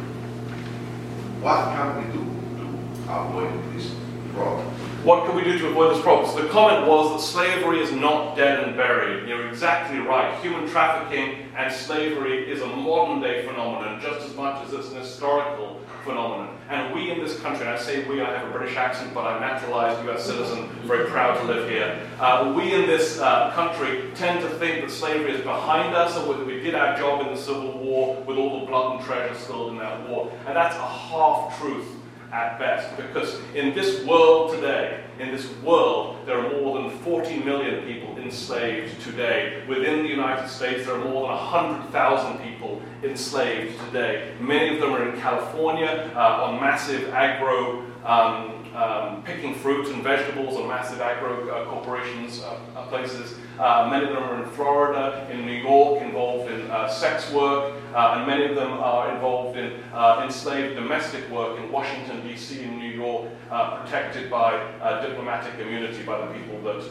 What 1.41 1.65
can 1.77 1.97
we 1.97 2.13
do 2.13 2.25
to 2.57 3.13
avoid 3.13 3.75
this 3.75 3.95
problem? 4.35 4.67
What 5.05 5.25
can 5.27 5.37
we 5.37 5.45
do 5.45 5.57
to 5.59 5.69
avoid 5.69 5.95
this 5.95 6.03
problem? 6.03 6.29
So 6.29 6.43
the 6.43 6.49
comment 6.49 6.89
was 6.89 7.13
that 7.13 7.21
slavery 7.21 7.81
is 7.81 7.93
not 7.93 8.35
dead 8.35 8.65
and 8.65 8.77
buried. 8.77 9.29
You're 9.29 9.47
exactly 9.49 9.99
right. 10.01 10.37
Human 10.43 10.69
trafficking 10.69 11.47
and 11.57 11.73
slavery 11.73 12.51
is 12.51 12.61
a 12.61 12.67
modern 12.67 13.23
day 13.23 13.47
phenomenon 13.47 14.01
just 14.01 14.29
as 14.29 14.35
much 14.35 14.67
as 14.67 14.73
it's 14.73 14.91
an 14.91 14.97
historical 14.97 15.81
phenomenon. 16.05 16.57
And 16.69 16.93
we 16.93 17.11
in 17.11 17.21
this 17.21 17.39
country, 17.41 17.67
and 17.67 17.77
I 17.77 17.79
say 17.79 18.09
we, 18.09 18.21
I 18.21 18.37
have 18.37 18.49
a 18.49 18.51
British 18.51 18.77
accent, 18.77 19.15
but 19.15 19.25
I'm 19.27 19.41
naturalized 19.41 20.05
US 20.09 20.25
citizen, 20.25 20.69
very 20.85 21.07
proud 21.07 21.39
to 21.39 21.45
live 21.45 21.69
here. 21.69 22.01
Uh, 22.19 22.53
we 22.57 22.75
in 22.75 22.87
this 22.87 23.21
uh, 23.21 23.53
country 23.53 24.11
tend 24.15 24.41
to 24.41 24.49
think 24.59 24.85
that 24.85 24.91
slavery 24.91 25.33
is 25.33 25.43
behind 25.43 25.95
us, 25.95 26.17
and 26.17 26.29
that 26.29 26.47
we 26.47 26.61
did 26.61 26.75
our 26.75 26.97
job 26.97 27.27
in 27.27 27.35
the 27.35 27.41
Civil 27.41 27.76
War 27.97 28.23
with 28.27 28.37
all 28.37 28.61
the 28.61 28.67
blood 28.67 28.97
and 28.97 29.07
treasure 29.07 29.35
spilled 29.35 29.71
in 29.71 29.79
that 29.79 30.07
war. 30.09 30.31
And 30.47 30.55
that's 30.55 30.77
a 30.77 30.87
half 30.87 31.59
truth 31.59 31.87
at 32.31 32.59
best, 32.59 32.95
because 32.97 33.41
in 33.55 33.73
this 33.75 34.05
world 34.05 34.53
today, 34.53 35.03
in 35.19 35.31
this 35.31 35.51
world, 35.63 36.19
there 36.27 36.39
are 36.39 36.51
more 36.61 36.79
than 36.79 36.91
40 36.99 37.39
million 37.39 37.87
people 37.87 38.19
enslaved 38.19 39.01
today. 39.01 39.63
Within 39.67 40.03
the 40.03 40.09
United 40.11 40.49
States, 40.49 40.85
there 40.85 40.97
are 40.97 41.05
more 41.05 41.29
than 41.29 41.37
100,000 41.37 42.39
people 42.41 42.83
enslaved 43.03 43.81
today. 43.87 44.35
Many 44.41 44.75
of 44.75 44.81
them 44.81 44.93
are 44.93 45.09
in 45.09 45.19
California 45.19 46.13
uh, 46.15 46.45
on 46.45 46.61
massive 46.61 47.09
agro 47.15 47.83
um, 48.05 48.57
um, 48.77 49.23
picking 49.23 49.55
fruit 49.55 49.89
and 49.89 50.03
vegetables 50.03 50.57
on 50.57 50.69
massive 50.69 51.01
agro 51.01 51.49
uh, 51.49 51.65
corporations 51.65 52.43
uh, 52.43 52.59
uh, 52.77 52.87
places. 52.89 53.35
Uh, 53.59 53.89
many 53.91 54.07
of 54.07 54.13
them 54.13 54.23
are 54.23 54.43
in 54.43 54.49
Florida, 54.51 55.27
in 55.31 55.47
New 55.47 55.63
York, 55.63 56.03
involved 56.03 56.53
in 56.53 56.71
uh, 56.71 56.87
sex 56.87 57.31
work, 57.33 57.75
Uh, 57.97 58.17
and 58.19 58.27
many 58.27 58.45
of 58.45 58.55
them 58.55 58.73
are 58.73 59.11
involved 59.15 59.57
in 59.57 59.73
uh, 59.95 60.21
enslaved 60.23 60.75
domestic 60.75 61.27
work 61.31 61.59
in 61.59 61.73
Washington, 61.73 62.21
D.C., 62.27 62.63
and 62.63 62.77
New 62.77 62.91
York, 62.91 63.31
uh, 63.51 63.81
protected 63.81 64.31
by 64.31 64.53
diplomatic 65.01 65.59
immunity 65.59 66.03
by 66.03 66.21
the 66.21 66.27
people 66.35 66.61
that, 66.61 66.85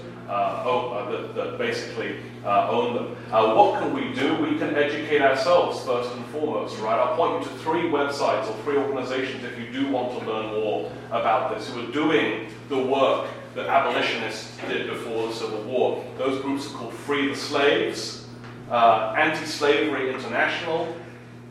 own, 0.66 1.12
that, 1.12 1.36
that, 1.36 1.58
basically 1.60 2.18
own 2.44 2.96
them. 2.96 3.16
what 3.30 3.80
can 3.80 3.94
we 3.94 4.16
do? 4.16 4.34
We 4.38 4.58
can 4.58 4.76
educate 4.76 5.22
ourselves 5.22 5.86
first 5.86 6.12
and 6.12 6.26
foremost, 6.28 6.80
right? 6.80 6.98
I'll 6.98 7.16
point 7.16 7.44
you 7.44 7.52
to 7.52 7.58
three 7.60 7.84
websites 7.84 8.50
or 8.50 8.58
three 8.64 8.78
organizations 8.78 9.44
if 9.44 9.60
you 9.60 9.72
do 9.72 9.92
want 9.92 10.20
to 10.20 10.26
learn 10.28 10.48
more 10.60 10.92
about 11.12 11.56
this, 11.56 11.70
who 11.70 11.88
are 11.88 11.92
doing 11.92 12.50
the 12.68 12.80
work 12.80 13.30
that 13.54 13.68
abolitionists 13.68 14.58
did 14.68 14.90
before 14.90 15.28
the 15.28 15.34
Civil 15.36 15.62
War. 15.66 16.04
Those 16.18 16.42
groups 16.42 16.66
are 16.66 16.78
called 16.78 16.94
Free 16.94 17.30
the 17.30 17.36
Slaves, 17.36 18.25
uh, 18.70 19.14
Anti-Slavery 19.18 20.14
International, 20.14 20.96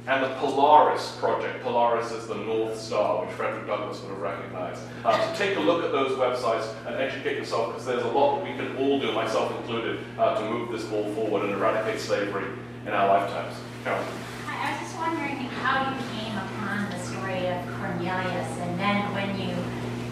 and 0.06 0.22
the 0.22 0.28
Polaris 0.36 1.16
Project. 1.18 1.62
Polaris 1.62 2.12
is 2.12 2.26
the 2.26 2.34
North 2.34 2.78
Star, 2.78 3.24
which 3.24 3.34
Frederick 3.36 3.66
Douglass 3.66 4.02
would 4.02 4.10
have 4.10 4.20
recognized. 4.20 4.82
Uh, 5.02 5.18
so 5.18 5.44
take 5.44 5.56
a 5.56 5.60
look 5.60 5.82
at 5.82 5.92
those 5.92 6.12
websites 6.18 6.68
and 6.86 6.96
educate 6.96 7.38
yourself, 7.38 7.68
because 7.68 7.86
there's 7.86 8.02
a 8.02 8.08
lot 8.08 8.36
that 8.36 8.44
we 8.44 8.54
can 8.54 8.76
all 8.76 9.00
do, 9.00 9.12
myself 9.12 9.50
included, 9.60 10.00
uh, 10.18 10.38
to 10.38 10.50
move 10.50 10.70
this 10.70 10.84
ball 10.84 11.04
forward 11.14 11.44
and 11.44 11.54
eradicate 11.54 11.98
slavery 12.00 12.44
in 12.84 12.92
our 12.92 13.08
lifetimes. 13.08 13.54
Carolyn. 13.82 14.06
I 14.46 14.72
was 14.72 14.80
just 14.80 14.96
wondering 14.98 15.36
how 15.62 15.88
you 15.88 15.96
came 16.12 16.36
upon 16.36 16.90
the 16.90 16.98
story 16.98 17.46
of 17.48 17.64
Cornelius, 17.78 18.50
and 18.60 18.78
then 18.78 19.10
when 19.14 19.40
you 19.40 19.56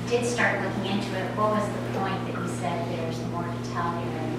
did 0.08 0.24
start 0.24 0.62
looking 0.62 0.92
into 0.92 1.08
it, 1.18 1.36
what 1.36 1.52
was 1.52 1.68
the 1.68 1.98
point 1.98 2.16
that 2.32 2.40
you 2.40 2.48
said 2.60 2.88
there's 2.96 3.20
more 3.28 3.44
to 3.44 3.70
tell 3.72 3.92
here 4.00 4.31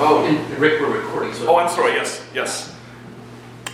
Oh, 0.00 0.24
and 0.24 0.60
Rick, 0.60 0.80
we're 0.80 1.00
recording. 1.00 1.34
So 1.34 1.48
oh, 1.48 1.56
I'm 1.56 1.68
sorry. 1.68 1.94
Yes, 1.94 2.24
yes. 2.32 2.72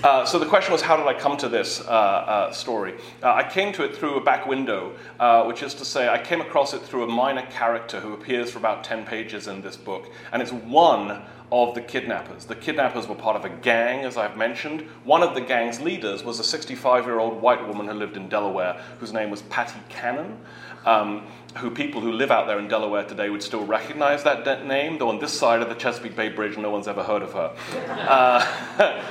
Uh, 0.02 0.24
so 0.24 0.38
the 0.38 0.46
question 0.46 0.72
was, 0.72 0.80
how 0.80 0.96
did 0.96 1.06
I 1.06 1.12
come 1.12 1.36
to 1.36 1.50
this 1.50 1.82
uh, 1.82 1.84
uh, 1.84 2.50
story? 2.50 2.94
Uh, 3.22 3.34
I 3.34 3.46
came 3.46 3.74
to 3.74 3.84
it 3.84 3.94
through 3.94 4.16
a 4.16 4.24
back 4.24 4.46
window, 4.46 4.94
uh, 5.20 5.44
which 5.44 5.62
is 5.62 5.74
to 5.74 5.84
say, 5.84 6.08
I 6.08 6.16
came 6.16 6.40
across 6.40 6.72
it 6.72 6.80
through 6.80 7.04
a 7.04 7.06
minor 7.06 7.44
character 7.50 8.00
who 8.00 8.14
appears 8.14 8.50
for 8.50 8.58
about 8.58 8.84
10 8.84 9.04
pages 9.04 9.48
in 9.48 9.60
this 9.60 9.76
book. 9.76 10.10
And 10.32 10.40
it's 10.40 10.50
one 10.50 11.20
of 11.52 11.74
the 11.74 11.82
kidnappers. 11.82 12.46
The 12.46 12.56
kidnappers 12.56 13.06
were 13.06 13.14
part 13.14 13.36
of 13.36 13.44
a 13.44 13.50
gang, 13.50 14.06
as 14.06 14.16
I've 14.16 14.38
mentioned. 14.38 14.80
One 15.04 15.22
of 15.22 15.34
the 15.34 15.42
gang's 15.42 15.78
leaders 15.78 16.24
was 16.24 16.40
a 16.40 16.44
65 16.44 17.04
year 17.04 17.18
old 17.18 17.42
white 17.42 17.68
woman 17.68 17.86
who 17.86 17.92
lived 17.92 18.16
in 18.16 18.30
Delaware, 18.30 18.80
whose 18.98 19.12
name 19.12 19.28
was 19.28 19.42
Patty 19.42 19.80
Cannon. 19.90 20.38
Um, 20.86 21.26
who 21.56 21.70
people 21.70 22.00
who 22.00 22.12
live 22.12 22.30
out 22.30 22.46
there 22.46 22.58
in 22.58 22.68
Delaware 22.68 23.04
today 23.04 23.30
would 23.30 23.42
still 23.42 23.64
recognize 23.64 24.24
that 24.24 24.44
de- 24.44 24.64
name, 24.64 24.98
though 24.98 25.08
on 25.08 25.18
this 25.18 25.32
side 25.32 25.62
of 25.62 25.68
the 25.68 25.74
Chesapeake 25.74 26.16
Bay 26.16 26.28
Bridge, 26.28 26.58
no 26.58 26.70
one's 26.70 26.88
ever 26.88 27.02
heard 27.02 27.22
of 27.22 27.32
her. 27.32 27.52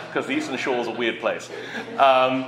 Because 0.10 0.26
uh, 0.26 0.28
the 0.28 0.32
Eastern 0.32 0.58
Shore 0.58 0.78
is 0.78 0.88
a 0.88 0.92
weird 0.92 1.20
place. 1.20 1.50
Um, 1.98 2.48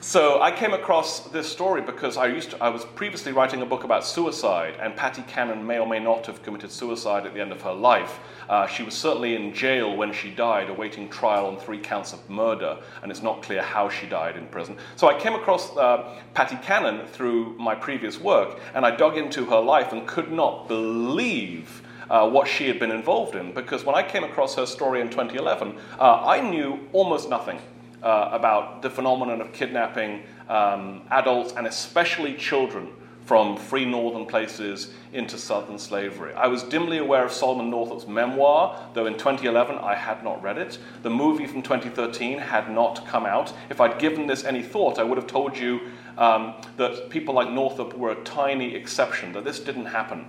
so 0.00 0.42
I 0.42 0.50
came 0.50 0.74
across 0.74 1.28
this 1.28 1.50
story 1.50 1.80
because 1.80 2.16
I 2.16 2.26
used 2.26 2.50
to, 2.50 2.62
I 2.62 2.70
was 2.70 2.84
previously 2.84 3.30
writing 3.30 3.62
a 3.62 3.66
book 3.66 3.84
about 3.84 4.04
suicide, 4.04 4.74
and 4.80 4.96
Patty 4.96 5.22
Cannon 5.28 5.64
may 5.64 5.78
or 5.78 5.86
may 5.86 6.00
not 6.00 6.26
have 6.26 6.42
committed 6.42 6.72
suicide 6.72 7.24
at 7.24 7.34
the 7.34 7.40
end 7.40 7.52
of 7.52 7.62
her 7.62 7.72
life. 7.72 8.18
Uh, 8.52 8.66
she 8.66 8.82
was 8.82 8.92
certainly 8.92 9.34
in 9.34 9.54
jail 9.54 9.96
when 9.96 10.12
she 10.12 10.30
died, 10.30 10.68
awaiting 10.68 11.08
trial 11.08 11.46
on 11.46 11.56
three 11.56 11.78
counts 11.78 12.12
of 12.12 12.28
murder, 12.28 12.76
and 13.02 13.10
it's 13.10 13.22
not 13.22 13.40
clear 13.40 13.62
how 13.62 13.88
she 13.88 14.06
died 14.06 14.36
in 14.36 14.46
prison. 14.48 14.76
So 14.94 15.08
I 15.08 15.18
came 15.18 15.32
across 15.32 15.74
uh, 15.74 16.20
Patty 16.34 16.56
Cannon 16.56 17.06
through 17.06 17.56
my 17.56 17.74
previous 17.74 18.20
work, 18.20 18.60
and 18.74 18.84
I 18.84 18.94
dug 18.94 19.16
into 19.16 19.46
her 19.46 19.58
life 19.58 19.92
and 19.92 20.06
could 20.06 20.30
not 20.30 20.68
believe. 20.68 21.82
Uh, 22.10 22.28
what 22.28 22.46
she 22.46 22.68
had 22.68 22.78
been 22.78 22.90
involved 22.90 23.36
in, 23.36 23.54
because 23.54 23.84
when 23.84 23.94
I 23.94 24.02
came 24.02 24.22
across 24.22 24.54
her 24.56 24.66
story 24.66 25.00
in 25.00 25.08
2011, 25.08 25.78
uh, 25.98 26.22
I 26.26 26.42
knew 26.42 26.80
almost 26.92 27.30
nothing 27.30 27.58
uh, 28.02 28.28
about 28.32 28.82
the 28.82 28.90
phenomenon 28.90 29.40
of 29.40 29.52
kidnapping 29.54 30.24
um, 30.46 31.02
adults 31.10 31.54
and 31.56 31.66
especially 31.66 32.34
children 32.34 32.90
from 33.32 33.56
free 33.56 33.86
northern 33.86 34.26
places 34.26 34.90
into 35.14 35.38
southern 35.38 35.78
slavery. 35.78 36.34
I 36.34 36.48
was 36.48 36.62
dimly 36.64 36.98
aware 36.98 37.24
of 37.24 37.32
Solomon 37.32 37.70
Northup's 37.70 38.06
memoir, 38.06 38.78
though 38.92 39.06
in 39.06 39.14
2011 39.14 39.78
I 39.78 39.94
had 39.94 40.22
not 40.22 40.42
read 40.42 40.58
it. 40.58 40.76
The 41.02 41.08
movie 41.08 41.46
from 41.46 41.62
2013 41.62 42.36
had 42.36 42.70
not 42.70 43.06
come 43.06 43.24
out. 43.24 43.54
If 43.70 43.80
I'd 43.80 43.98
given 43.98 44.26
this 44.26 44.44
any 44.44 44.62
thought, 44.62 44.98
I 44.98 45.04
would 45.04 45.16
have 45.16 45.26
told 45.26 45.56
you 45.56 45.80
um, 46.18 46.56
that 46.76 47.08
people 47.08 47.32
like 47.32 47.48
Northup 47.50 47.96
were 47.96 48.10
a 48.10 48.22
tiny 48.22 48.74
exception, 48.74 49.32
that 49.32 49.44
this 49.44 49.60
didn't 49.60 49.86
happen 49.86 50.26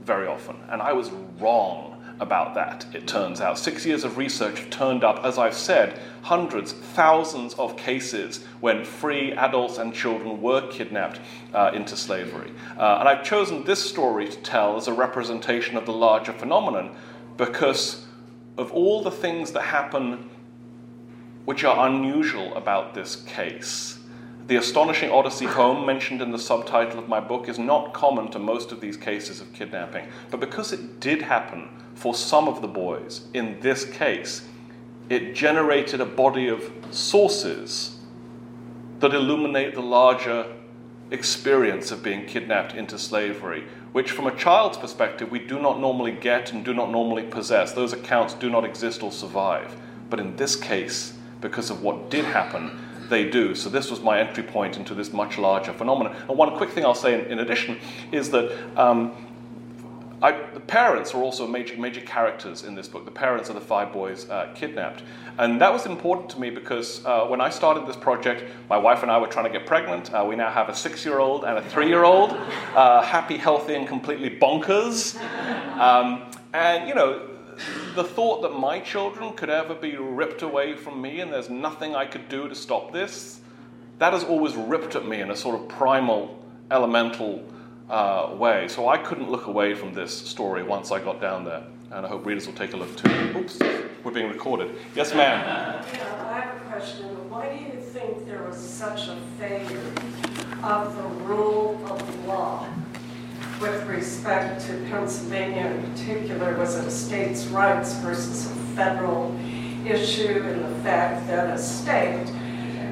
very 0.00 0.26
often. 0.26 0.56
And 0.70 0.80
I 0.80 0.94
was 0.94 1.10
wrong 1.38 1.97
about 2.20 2.54
that, 2.54 2.86
it 2.92 3.06
turns 3.06 3.40
out. 3.40 3.58
Six 3.58 3.86
years 3.86 4.04
of 4.04 4.16
research 4.16 4.58
have 4.58 4.70
turned 4.70 5.04
up, 5.04 5.24
as 5.24 5.38
I've 5.38 5.54
said, 5.54 6.00
hundreds, 6.22 6.72
thousands 6.72 7.54
of 7.54 7.76
cases 7.76 8.44
when 8.60 8.84
free 8.84 9.32
adults 9.32 9.78
and 9.78 9.94
children 9.94 10.42
were 10.42 10.68
kidnapped 10.68 11.20
uh, 11.54 11.70
into 11.74 11.96
slavery. 11.96 12.52
Uh, 12.76 12.98
and 13.00 13.08
I've 13.08 13.24
chosen 13.24 13.64
this 13.64 13.82
story 13.82 14.28
to 14.28 14.36
tell 14.38 14.76
as 14.76 14.88
a 14.88 14.92
representation 14.92 15.76
of 15.76 15.86
the 15.86 15.92
larger 15.92 16.32
phenomenon 16.32 16.94
because 17.36 18.06
of 18.56 18.72
all 18.72 19.02
the 19.02 19.10
things 19.10 19.52
that 19.52 19.62
happen 19.62 20.28
which 21.44 21.64
are 21.64 21.88
unusual 21.88 22.54
about 22.56 22.94
this 22.94 23.16
case. 23.16 23.97
The 24.48 24.56
astonishing 24.56 25.10
Odyssey 25.10 25.44
home, 25.44 25.84
mentioned 25.84 26.22
in 26.22 26.32
the 26.32 26.38
subtitle 26.38 26.98
of 26.98 27.06
my 27.06 27.20
book, 27.20 27.50
is 27.50 27.58
not 27.58 27.92
common 27.92 28.30
to 28.30 28.38
most 28.38 28.72
of 28.72 28.80
these 28.80 28.96
cases 28.96 29.42
of 29.42 29.52
kidnapping. 29.52 30.08
But 30.30 30.40
because 30.40 30.72
it 30.72 31.00
did 31.00 31.20
happen 31.20 31.68
for 31.94 32.14
some 32.14 32.48
of 32.48 32.62
the 32.62 32.68
boys 32.68 33.26
in 33.34 33.60
this 33.60 33.84
case, 33.84 34.48
it 35.10 35.34
generated 35.34 36.00
a 36.00 36.06
body 36.06 36.48
of 36.48 36.72
sources 36.90 37.98
that 39.00 39.12
illuminate 39.12 39.74
the 39.74 39.82
larger 39.82 40.46
experience 41.10 41.90
of 41.90 42.02
being 42.02 42.24
kidnapped 42.24 42.72
into 42.72 42.98
slavery, 42.98 43.64
which, 43.92 44.12
from 44.12 44.26
a 44.26 44.34
child's 44.34 44.78
perspective, 44.78 45.30
we 45.30 45.40
do 45.40 45.60
not 45.60 45.78
normally 45.78 46.12
get 46.12 46.54
and 46.54 46.64
do 46.64 46.72
not 46.72 46.90
normally 46.90 47.24
possess. 47.24 47.72
Those 47.72 47.92
accounts 47.92 48.32
do 48.32 48.48
not 48.48 48.64
exist 48.64 49.02
or 49.02 49.12
survive. 49.12 49.76
But 50.08 50.20
in 50.20 50.36
this 50.36 50.56
case, 50.56 51.12
because 51.42 51.68
of 51.68 51.82
what 51.82 52.08
did 52.08 52.24
happen, 52.24 52.87
they 53.08 53.28
do. 53.28 53.54
So 53.54 53.68
this 53.68 53.90
was 53.90 54.00
my 54.00 54.20
entry 54.20 54.42
point 54.42 54.76
into 54.76 54.94
this 54.94 55.12
much 55.12 55.38
larger 55.38 55.72
phenomenon. 55.72 56.14
And 56.28 56.36
one 56.36 56.56
quick 56.56 56.70
thing 56.70 56.84
I'll 56.84 56.94
say 56.94 57.14
in, 57.14 57.32
in 57.32 57.38
addition 57.40 57.78
is 58.12 58.30
that 58.30 58.78
um, 58.78 59.12
I, 60.20 60.32
the 60.32 60.60
parents 60.60 61.14
are 61.14 61.22
also 61.22 61.46
major, 61.46 61.76
major 61.76 62.00
characters 62.00 62.64
in 62.64 62.74
this 62.74 62.88
book. 62.88 63.04
The 63.04 63.10
parents 63.10 63.48
of 63.48 63.54
the 63.54 63.60
five 63.60 63.92
boys 63.92 64.28
uh, 64.28 64.52
kidnapped. 64.54 65.02
And 65.38 65.60
that 65.60 65.72
was 65.72 65.86
important 65.86 66.28
to 66.30 66.40
me 66.40 66.50
because 66.50 67.04
uh, 67.04 67.26
when 67.26 67.40
I 67.40 67.50
started 67.50 67.86
this 67.86 67.94
project, 67.94 68.42
my 68.68 68.76
wife 68.76 69.02
and 69.02 69.12
I 69.12 69.18
were 69.18 69.28
trying 69.28 69.44
to 69.44 69.56
get 69.56 69.64
pregnant. 69.64 70.12
Uh, 70.12 70.26
we 70.28 70.34
now 70.34 70.50
have 70.50 70.68
a 70.68 70.74
six 70.74 71.04
year 71.04 71.20
old 71.20 71.44
and 71.44 71.58
a 71.58 71.62
three 71.62 71.86
year 71.86 72.02
old, 72.02 72.32
uh, 72.74 73.02
happy, 73.02 73.36
healthy, 73.36 73.74
and 73.74 73.86
completely 73.86 74.30
bonkers. 74.30 75.16
Um, 75.78 76.24
and, 76.52 76.88
you 76.88 76.96
know, 76.96 77.37
the 77.94 78.04
thought 78.04 78.42
that 78.42 78.58
my 78.58 78.80
children 78.80 79.32
could 79.34 79.50
ever 79.50 79.74
be 79.74 79.96
ripped 79.96 80.42
away 80.42 80.74
from 80.74 81.00
me 81.00 81.20
and 81.20 81.32
there's 81.32 81.50
nothing 81.50 81.94
I 81.94 82.06
could 82.06 82.28
do 82.28 82.48
to 82.48 82.54
stop 82.54 82.92
this, 82.92 83.40
that 83.98 84.12
has 84.12 84.24
always 84.24 84.54
ripped 84.54 84.94
at 84.94 85.06
me 85.06 85.20
in 85.20 85.30
a 85.30 85.36
sort 85.36 85.60
of 85.60 85.68
primal, 85.68 86.42
elemental 86.70 87.44
uh, 87.90 88.34
way. 88.36 88.68
So 88.68 88.88
I 88.88 88.98
couldn't 88.98 89.30
look 89.30 89.46
away 89.46 89.74
from 89.74 89.94
this 89.94 90.12
story 90.16 90.62
once 90.62 90.92
I 90.92 91.00
got 91.00 91.20
down 91.20 91.44
there. 91.44 91.64
And 91.90 92.04
I 92.04 92.08
hope 92.08 92.26
readers 92.26 92.46
will 92.46 92.54
take 92.54 92.74
a 92.74 92.76
look 92.76 92.94
too. 92.96 93.10
Oops, 93.34 93.58
we're 94.04 94.12
being 94.12 94.28
recorded. 94.28 94.76
Yes, 94.94 95.14
ma'am. 95.14 95.40
Yeah, 95.40 96.28
I 96.30 96.40
have 96.40 96.56
a 96.56 96.60
question. 96.66 97.06
Why 97.30 97.48
do 97.48 97.64
you 97.64 97.80
think 97.80 98.26
there 98.26 98.42
was 98.42 98.56
such 98.58 99.08
a 99.08 99.16
failure 99.38 99.92
of 100.62 100.94
the 100.96 101.08
rule 101.24 101.80
of 101.88 102.26
law 102.26 102.66
with 103.60 103.86
respect 103.86 104.66
to 104.66 104.72
Pennsylvania 104.90 105.66
in 105.66 105.92
particular? 105.92 106.56
Was 106.56 106.74
a 106.76 106.90
states' 106.90 107.46
rights 107.46 107.94
versus 107.96 108.46
a 108.46 108.54
federal 108.74 109.36
issue 109.86 110.42
and 110.44 110.64
the 110.64 110.82
fact 110.82 111.26
that 111.28 111.54
a 111.54 111.58
state, 111.58 112.26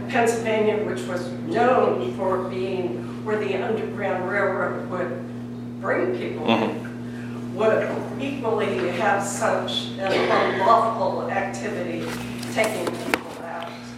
Pennsylvania, 0.09 0.85
which 0.85 1.02
was 1.02 1.31
known 1.42 2.14
for 2.16 2.48
being 2.48 3.24
where 3.24 3.38
the 3.38 3.55
Underground 3.57 4.29
Railroad 4.29 4.88
would 4.90 5.81
bring 5.81 6.16
people 6.16 6.46
in, 6.46 6.70
mm-hmm. 6.70 7.57
would 7.57 8.22
equally 8.22 8.88
have 8.90 9.22
such 9.22 9.88
an 9.98 10.55
unlawful 10.55 11.31
activity 11.31 12.05
taking 12.52 12.87
out? 12.88 13.06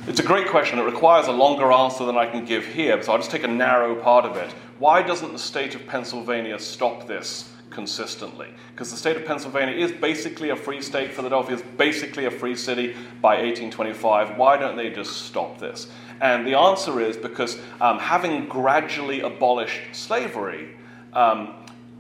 It's 0.09 0.21
a 0.21 0.25
great 0.25 0.49
question. 0.49 0.79
It 0.79 0.85
requires 0.85 1.27
a 1.27 1.33
longer 1.33 1.71
answer 1.71 2.07
than 2.07 2.17
I 2.17 2.25
can 2.25 2.47
give 2.47 2.65
here, 2.65 3.01
so 3.03 3.13
I'll 3.13 3.19
just 3.19 3.31
take 3.31 3.43
a 3.43 3.47
narrow 3.47 3.95
part 3.95 4.25
of 4.25 4.39
it. 4.39 4.51
Why 4.79 5.03
doesn't 5.03 5.35
the 5.35 5.39
state 5.39 5.75
of 5.75 5.87
Pennsylvania 5.87 6.59
stop 6.59 7.07
this 7.07 7.53
consistently? 7.69 8.49
Because 8.71 8.91
the 8.91 8.97
state 8.97 9.19
of 9.19 9.27
Pennsylvania 9.27 9.77
is 9.77 9.93
basically 9.93 10.49
a 10.49 10.57
free 10.57 10.81
state. 10.81 11.13
Philadelphia 11.13 11.57
is 11.57 11.63
basically 11.77 12.25
a 12.25 12.31
free 12.31 12.57
city 12.57 12.95
by 13.21 13.35
1825. 13.35 14.39
Why 14.39 14.57
don't 14.57 14.79
they 14.79 14.89
just 14.89 15.27
stop 15.27 15.59
this? 15.59 15.89
And 16.23 16.47
the 16.47 16.55
answer 16.55 17.03
is 17.03 17.19
because 17.19 17.59
um, 17.83 17.99
having 17.99 18.49
gradually 18.49 19.21
abolished 19.21 19.95
slavery, 19.95 20.75
um, 21.13 21.53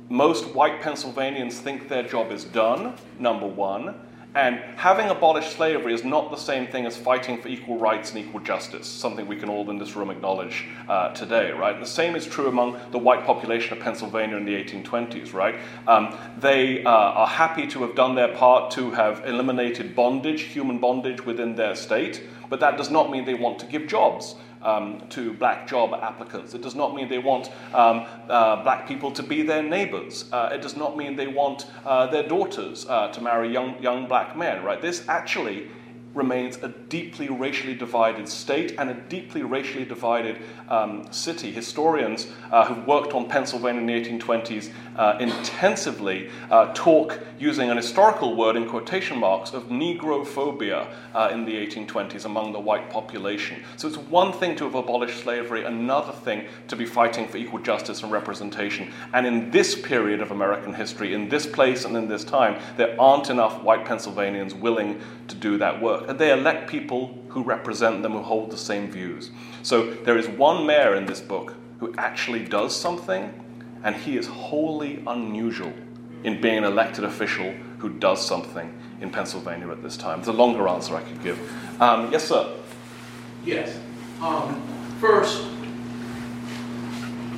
most 0.09 0.55
white 0.55 0.81
Pennsylvanians 0.81 1.61
think 1.61 1.90
their 1.90 2.05
job 2.05 2.33
is 2.33 2.44
done, 2.44 2.94
number 3.18 3.47
one. 3.47 3.94
And 4.35 4.57
having 4.77 5.09
abolished 5.09 5.53
slavery 5.53 5.95
is 5.95 6.05
not 6.05 6.31
the 6.31 6.37
same 6.37 6.67
thing 6.67 6.85
as 6.85 6.97
fighting 6.97 7.41
for 7.41 7.49
equal 7.49 7.79
rights 7.79 8.12
and 8.12 8.25
equal 8.25 8.41
justice, 8.41 8.87
something 8.87 9.27
we 9.27 9.37
can 9.37 9.49
all 9.49 9.69
in 9.71 9.79
this 9.79 9.97
room 9.97 10.11
acknowledge 10.11 10.67
uh, 10.87 11.14
today, 11.14 11.51
right? 11.51 11.81
The 11.81 11.87
same 11.87 12.14
is 12.14 12.27
true 12.27 12.49
among 12.49 12.79
the 12.91 12.99
white 12.99 13.25
population 13.25 13.77
of 13.77 13.83
Pennsylvania 13.83 14.37
in 14.37 14.45
the 14.45 14.53
1820s, 14.53 15.33
right? 15.33 15.57
Um, 15.87 16.14
they 16.38 16.85
uh, 16.85 16.91
are 16.91 17.27
happy 17.27 17.67
to 17.69 17.83
have 17.83 17.95
done 17.95 18.14
their 18.14 18.35
part 18.35 18.71
to 18.73 18.91
have 18.91 19.27
eliminated 19.27 19.97
bondage, 19.97 20.43
human 20.43 20.79
bondage 20.79 21.25
within 21.25 21.55
their 21.55 21.75
state, 21.75 22.23
but 22.51 22.61
that 22.61 22.77
does 22.77 22.91
not 22.91 23.11
mean 23.11 23.25
they 23.25 23.35
want 23.35 23.59
to 23.61 23.67
give 23.67 23.87
jobs 23.87 24.35
um, 24.62 25.03
to 25.11 25.33
black 25.35 25.68
job 25.68 25.94
applicants. 25.94 26.55
It 26.55 26.62
does 26.62 26.75
not 26.75 26.94
mean 26.94 27.09
they 27.09 27.18
want 27.18 27.51
um, 27.75 28.07
uh, 28.29 28.62
black 28.62 28.87
people 28.87 29.11
to 29.12 29.23
be 29.23 29.42
their 29.42 29.62
neighbors. 29.62 30.31
Uh, 30.33 30.51
it 30.53 30.62
does 30.62 30.77
not 30.77 30.97
mean 30.97 31.16
they 31.16 31.27
want 31.27 31.66
uh, 31.85 32.07
their 32.07 32.27
daughters 32.27 32.87
uh, 32.88 33.09
to 33.09 33.21
marry 33.21 33.53
young, 33.53 33.81
young 33.83 34.07
black 34.07 34.37
men, 34.37 34.62
right? 34.64 34.81
This 34.81 35.05
actually 35.09 35.68
remains 36.14 36.57
a 36.62 36.68
deeply 36.68 37.29
racially 37.29 37.75
divided 37.75 38.29
state 38.29 38.75
and 38.79 38.90
a 38.90 38.94
deeply 38.94 39.42
racially 39.42 39.85
divided 39.85 40.38
um, 40.68 41.11
city. 41.12 41.53
Historians 41.53 42.29
uh, 42.51 42.64
who've 42.64 42.87
worked 42.87 43.12
on 43.12 43.29
Pennsylvania 43.29 43.81
in 43.81 43.87
the 43.87 44.18
1820s 44.18 44.73
uh, 44.97 45.16
intensively 45.21 46.31
uh, 46.51 46.73
talk, 46.75 47.18
using 47.38 47.71
an 47.71 47.77
historical 47.77 48.35
word 48.37 48.57
in 48.57 48.68
quotation 48.68 49.18
marks, 49.18 49.53
of 49.53 49.64
Negrophobia 49.68 50.88
uh, 51.14 51.31
in 51.33 51.44
the 51.44 51.55
1820s 51.55 52.25
among 52.25 52.53
the 52.53 52.59
white 52.59 52.90
population. 52.90 53.62
So 53.77 53.87
it's 53.87 53.97
one 53.97 54.33
thing 54.33 54.57
to 54.57 54.64
have 54.64 54.75
abolished 54.75 55.23
slavery, 55.23 55.64
another 55.64 56.12
thing 56.12 56.47
to 56.68 56.77
be 56.77 56.87
fighting 56.87 57.29
for 57.29 57.37
equal 57.37 57.61
justice 57.61 58.03
and 58.03 58.11
representation. 58.11 58.92
And 59.12 59.27
in 59.27 59.51
this 59.51 59.81
period 59.81 60.21
of 60.21 60.31
American 60.31 60.75
history, 60.75 61.14
in 61.14 61.29
this 61.29 61.47
place 61.47 61.85
and 61.85 61.97
in 61.97 62.09
this 62.09 62.25
time, 62.25 62.61
there 62.77 63.01
aren't 63.01 63.31
enough 63.31 63.62
white 63.62 63.85
Pennsylvanians 63.85 64.55
willing 64.55 65.01
to 65.29 65.35
do 65.35 65.59
that 65.59 65.81
work. 65.81 65.98
And 66.07 66.19
they 66.19 66.33
elect 66.33 66.69
people 66.71 67.19
who 67.29 67.43
represent 67.43 68.03
them, 68.03 68.13
who 68.13 68.23
hold 68.23 68.51
the 68.51 68.57
same 68.57 68.91
views. 68.91 69.31
So 69.63 69.93
there 70.05 70.19
is 70.19 70.29
one 70.29 70.67
mayor 70.67 70.95
in 70.95 71.07
this 71.07 71.21
book 71.21 71.55
who 71.81 71.95
actually 71.97 72.45
does 72.45 72.75
something, 72.75 73.33
and 73.85 73.95
he 73.97 74.17
is 74.17 74.27
wholly 74.27 75.03
unusual 75.07 75.73
in 76.25 76.41
being 76.41 76.59
an 76.59 76.65
elected 76.65 77.05
official 77.05 77.53
who 77.79 77.89
does 77.89 78.25
something 78.25 78.77
in 79.01 79.11
Pennsylvania 79.11 79.71
at 79.71 79.83
this 79.83 79.97
time. 79.97 80.19
It's 80.19 80.29
a 80.29 80.33
longer 80.33 80.67
answer 80.69 80.97
I 80.97 81.03
could 81.03 81.23
give. 81.23 81.81
Um, 81.81 82.11
yes, 82.11 82.25
sir. 82.27 82.57
Yes. 83.45 83.79
Um, 84.21 84.61
first, 85.01 85.45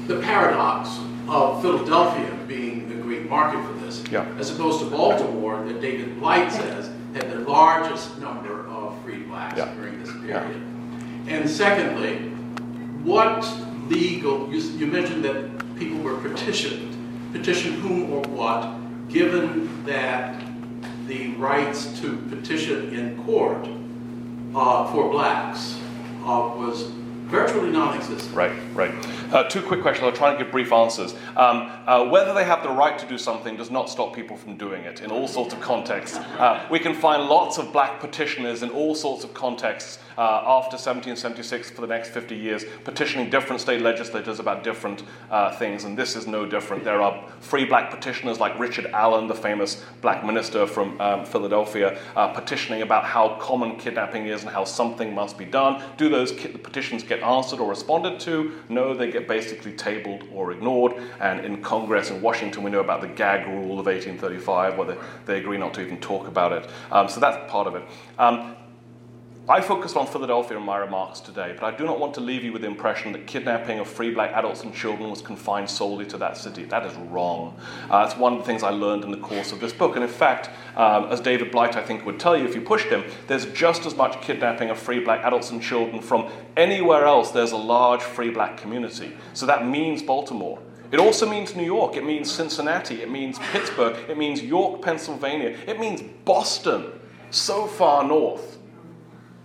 the 0.06 0.20
paradox 0.20 0.88
of 1.28 1.60
Philadelphia 1.62 2.36
being 2.48 2.90
a 2.90 2.94
great 2.96 3.28
market 3.28 3.62
for 3.64 3.72
this, 3.84 4.02
Yeah. 4.10 4.24
as 4.38 4.50
opposed 4.50 4.80
to 4.80 4.86
Baltimore, 4.86 5.62
that 5.64 5.80
David 5.80 6.18
Blight 6.18 6.50
says 6.50 6.90
had 7.14 7.30
the 7.30 7.38
largest 7.40 8.18
number 8.20 8.66
of 8.68 8.94
free 9.04 9.22
blacks 9.22 9.58
Yeah. 9.58 9.68
during 9.74 10.00
this 10.00 10.10
Yeah. 10.26 10.40
period. 10.40 10.62
And 11.28 11.48
secondly, 11.48 12.16
what 13.04 13.46
legal, 13.88 14.48
you, 14.52 14.60
you 14.78 14.86
mentioned 14.86 15.24
that 15.24 15.76
people 15.78 15.98
were 15.98 16.16
petitioned, 16.16 16.94
petition 17.32 17.74
whom 17.74 18.12
or 18.12 18.22
what, 18.30 18.68
given 19.08 19.68
that 19.86 20.40
the 21.06 21.28
rights 21.34 21.98
to 22.00 22.16
petition 22.30 22.94
in 22.94 23.22
court 23.24 23.66
uh, 24.54 24.86
for 24.92 25.10
blacks 25.10 25.76
uh, 26.24 26.50
was 26.56 26.90
virtually 27.30 27.70
non-existent. 27.70 28.34
Right, 28.34 28.52
right. 28.74 28.92
Uh, 29.32 29.44
two 29.44 29.62
quick 29.62 29.80
questions. 29.80 30.04
I'll 30.04 30.16
try 30.16 30.30
and 30.30 30.38
give 30.38 30.50
brief 30.50 30.72
answers. 30.72 31.14
Um, 31.36 31.70
uh, 31.86 32.08
whether 32.08 32.34
they 32.34 32.44
have 32.44 32.62
the 32.62 32.70
right 32.70 32.98
to 32.98 33.06
do 33.06 33.16
something 33.16 33.56
does 33.56 33.70
not 33.70 33.88
stop 33.88 34.14
people 34.14 34.36
from 34.36 34.56
doing 34.56 34.82
it 34.82 35.00
in 35.00 35.10
all 35.10 35.28
sorts 35.28 35.54
of 35.54 35.60
contexts. 35.60 36.16
Uh, 36.16 36.66
we 36.70 36.78
can 36.78 36.94
find 36.94 37.28
lots 37.28 37.58
of 37.58 37.72
black 37.72 38.00
petitioners 38.00 38.62
in 38.62 38.70
all 38.70 38.94
sorts 38.94 39.22
of 39.22 39.32
contexts 39.32 39.98
uh, 40.18 40.42
after 40.44 40.74
1776 40.74 41.70
for 41.70 41.80
the 41.80 41.86
next 41.86 42.10
50 42.10 42.36
years, 42.36 42.64
petitioning 42.84 43.30
different 43.30 43.60
state 43.60 43.80
legislators 43.80 44.38
about 44.38 44.62
different 44.64 45.04
uh, 45.30 45.56
things, 45.56 45.84
and 45.84 45.96
this 45.96 46.16
is 46.16 46.26
no 46.26 46.44
different. 46.44 46.84
There 46.84 47.00
are 47.00 47.24
free 47.40 47.64
black 47.64 47.90
petitioners 47.90 48.38
like 48.38 48.58
Richard 48.58 48.86
Allen, 48.86 49.28
the 49.28 49.34
famous 49.34 49.82
black 50.02 50.24
minister 50.24 50.66
from 50.66 51.00
um, 51.00 51.24
Philadelphia, 51.24 51.98
uh, 52.16 52.28
petitioning 52.34 52.82
about 52.82 53.04
how 53.04 53.36
common 53.40 53.76
kidnapping 53.76 54.26
is 54.26 54.42
and 54.42 54.50
how 54.50 54.64
something 54.64 55.14
must 55.14 55.38
be 55.38 55.44
done. 55.44 55.82
Do 55.96 56.08
those 56.08 56.32
ki- 56.32 56.48
petitions 56.48 57.02
get 57.02 57.19
answered 57.22 57.60
or 57.60 57.68
responded 57.68 58.20
to? 58.20 58.52
No, 58.68 58.94
they 58.94 59.10
get 59.10 59.28
basically 59.28 59.72
tabled 59.72 60.24
or 60.32 60.52
ignored. 60.52 60.94
And 61.20 61.44
in 61.44 61.62
Congress 61.62 62.10
in 62.10 62.20
Washington, 62.20 62.62
we 62.62 62.70
know 62.70 62.80
about 62.80 63.00
the 63.00 63.08
gag 63.08 63.46
rule 63.46 63.78
of 63.78 63.86
1835, 63.86 64.76
where 64.76 64.86
they, 64.86 64.96
they 65.26 65.38
agree 65.38 65.58
not 65.58 65.74
to 65.74 65.80
even 65.80 66.00
talk 66.00 66.26
about 66.26 66.52
it. 66.52 66.68
Um, 66.90 67.08
so 67.08 67.20
that's 67.20 67.50
part 67.50 67.66
of 67.66 67.74
it. 67.74 67.84
Um, 68.18 68.56
I 69.48 69.60
focused 69.60 69.96
on 69.96 70.06
Philadelphia 70.06 70.58
in 70.58 70.62
my 70.62 70.76
remarks 70.76 71.18
today, 71.18 71.56
but 71.58 71.64
I 71.64 71.76
do 71.76 71.84
not 71.84 71.98
want 71.98 72.14
to 72.14 72.20
leave 72.20 72.44
you 72.44 72.52
with 72.52 72.62
the 72.62 72.68
impression 72.68 73.10
that 73.12 73.26
kidnapping 73.26 73.80
of 73.80 73.88
free 73.88 74.12
black 74.12 74.32
adults 74.32 74.62
and 74.62 74.72
children 74.72 75.10
was 75.10 75.22
confined 75.22 75.68
solely 75.68 76.04
to 76.06 76.18
that 76.18 76.36
city. 76.36 76.64
That 76.64 76.86
is 76.86 76.94
wrong. 76.94 77.58
Uh, 77.90 78.04
that's 78.04 78.16
one 78.16 78.34
of 78.34 78.38
the 78.38 78.44
things 78.44 78.62
I 78.62 78.70
learned 78.70 79.02
in 79.02 79.10
the 79.10 79.16
course 79.16 79.50
of 79.50 79.58
this 79.58 79.72
book. 79.72 79.96
And 79.96 80.04
in 80.04 80.10
fact, 80.10 80.50
um, 80.76 81.06
as 81.06 81.20
David 81.20 81.50
Blight, 81.50 81.74
I 81.74 81.82
think, 81.82 82.06
would 82.06 82.20
tell 82.20 82.36
you 82.36 82.44
if 82.44 82.54
you 82.54 82.60
pushed 82.60 82.86
him, 82.86 83.02
there's 83.26 83.46
just 83.46 83.86
as 83.86 83.96
much 83.96 84.20
kidnapping 84.20 84.70
of 84.70 84.78
free 84.78 85.00
black 85.00 85.24
adults 85.24 85.50
and 85.50 85.60
children 85.60 86.00
from 86.00 86.30
anywhere 86.56 87.04
else 87.04 87.32
there's 87.32 87.52
a 87.52 87.56
large 87.56 88.02
free 88.02 88.30
black 88.30 88.56
community. 88.56 89.16
So 89.32 89.46
that 89.46 89.66
means 89.66 90.02
Baltimore. 90.02 90.60
It 90.92 91.00
also 91.00 91.28
means 91.28 91.56
New 91.56 91.64
York, 91.64 91.96
it 91.96 92.04
means 92.04 92.30
Cincinnati, 92.30 93.02
it 93.02 93.10
means 93.10 93.38
Pittsburgh, 93.52 93.96
it 94.08 94.18
means 94.18 94.42
York, 94.42 94.82
Pennsylvania, 94.82 95.56
it 95.66 95.80
means 95.80 96.02
Boston, 96.24 96.92
so 97.30 97.66
far 97.66 98.04
north. 98.04 98.58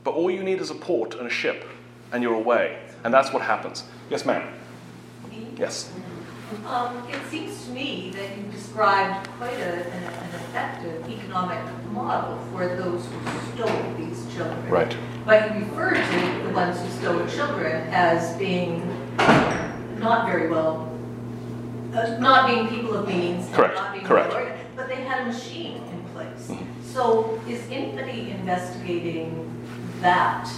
But 0.05 0.13
all 0.13 0.29
you 0.29 0.43
need 0.43 0.61
is 0.61 0.69
a 0.69 0.75
port 0.75 1.15
and 1.15 1.25
a 1.25 1.31
ship, 1.31 1.65
and 2.13 2.21
you're 2.21 2.35
away. 2.35 2.77
And 3.03 3.11
that's 3.11 3.33
what 3.33 3.41
happens. 3.41 3.83
Yes, 4.07 4.23
ma'am. 4.23 4.47
Me? 5.31 5.47
Yes. 5.57 5.91
Um, 6.67 7.03
it 7.09 7.19
seems 7.32 7.65
to 7.65 7.71
me 7.71 8.11
that 8.11 8.38
you 8.38 8.43
described 8.51 9.27
quite 9.39 9.55
a, 9.55 9.91
an, 9.91 10.03
an 10.03 10.36
effective 10.36 11.09
economic 11.09 11.59
model 11.91 12.38
for 12.51 12.67
those 12.67 13.03
who 13.03 13.55
stole 13.55 13.93
these 13.97 14.32
children. 14.36 14.69
Right. 14.69 14.95
But 15.25 15.55
you 15.55 15.61
referred 15.61 15.95
to 15.95 16.43
the 16.47 16.53
ones 16.53 16.80
who 16.80 16.89
stole 16.99 17.25
children 17.27 17.88
as 17.91 18.38
being 18.38 18.88
not 19.97 20.27
very 20.27 20.51
well, 20.51 20.88
uh, 21.95 22.17
not 22.19 22.45
being 22.47 22.67
people 22.67 22.93
of 22.93 23.07
means. 23.07 23.49
Correct, 23.55 23.73
not 23.73 23.93
being 23.93 24.05
correct. 24.05 24.34
well 24.34 24.55
But 24.75 24.88
they 24.88 25.01
had 25.01 25.23
a 25.23 25.25
machine 25.25 25.77
in 25.77 26.03
place. 26.13 26.47
Mhm. 26.47 26.67
So 26.84 27.41
is 27.49 27.63
anybody 27.71 28.30
investigating 28.30 29.64
that 30.01 30.49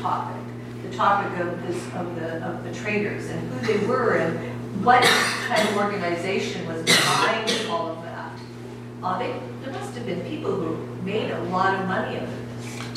topic? 0.00 0.42
The 0.82 0.96
topic 0.96 1.38
of 1.40 1.66
this, 1.66 1.76
of 1.94 2.14
the, 2.16 2.46
of 2.46 2.64
the 2.64 2.72
traders 2.72 3.26
and 3.26 3.52
who 3.52 3.66
they 3.66 3.86
were 3.86 4.16
and 4.16 4.84
what 4.84 5.02
kind 5.02 5.68
of 5.68 5.76
organization 5.76 6.66
was 6.66 6.82
behind 6.84 7.50
all 7.68 7.88
of 7.90 8.02
that? 8.04 8.38
Uh, 9.02 9.18
they, 9.18 9.38
there 9.62 9.72
must 9.72 9.94
have 9.94 10.06
been 10.06 10.20
people 10.22 10.54
who 10.54 11.02
made 11.02 11.30
a 11.30 11.42
lot 11.44 11.74
of 11.74 11.86
money 11.88 12.16
of 12.16 12.28
this. 12.28 12.48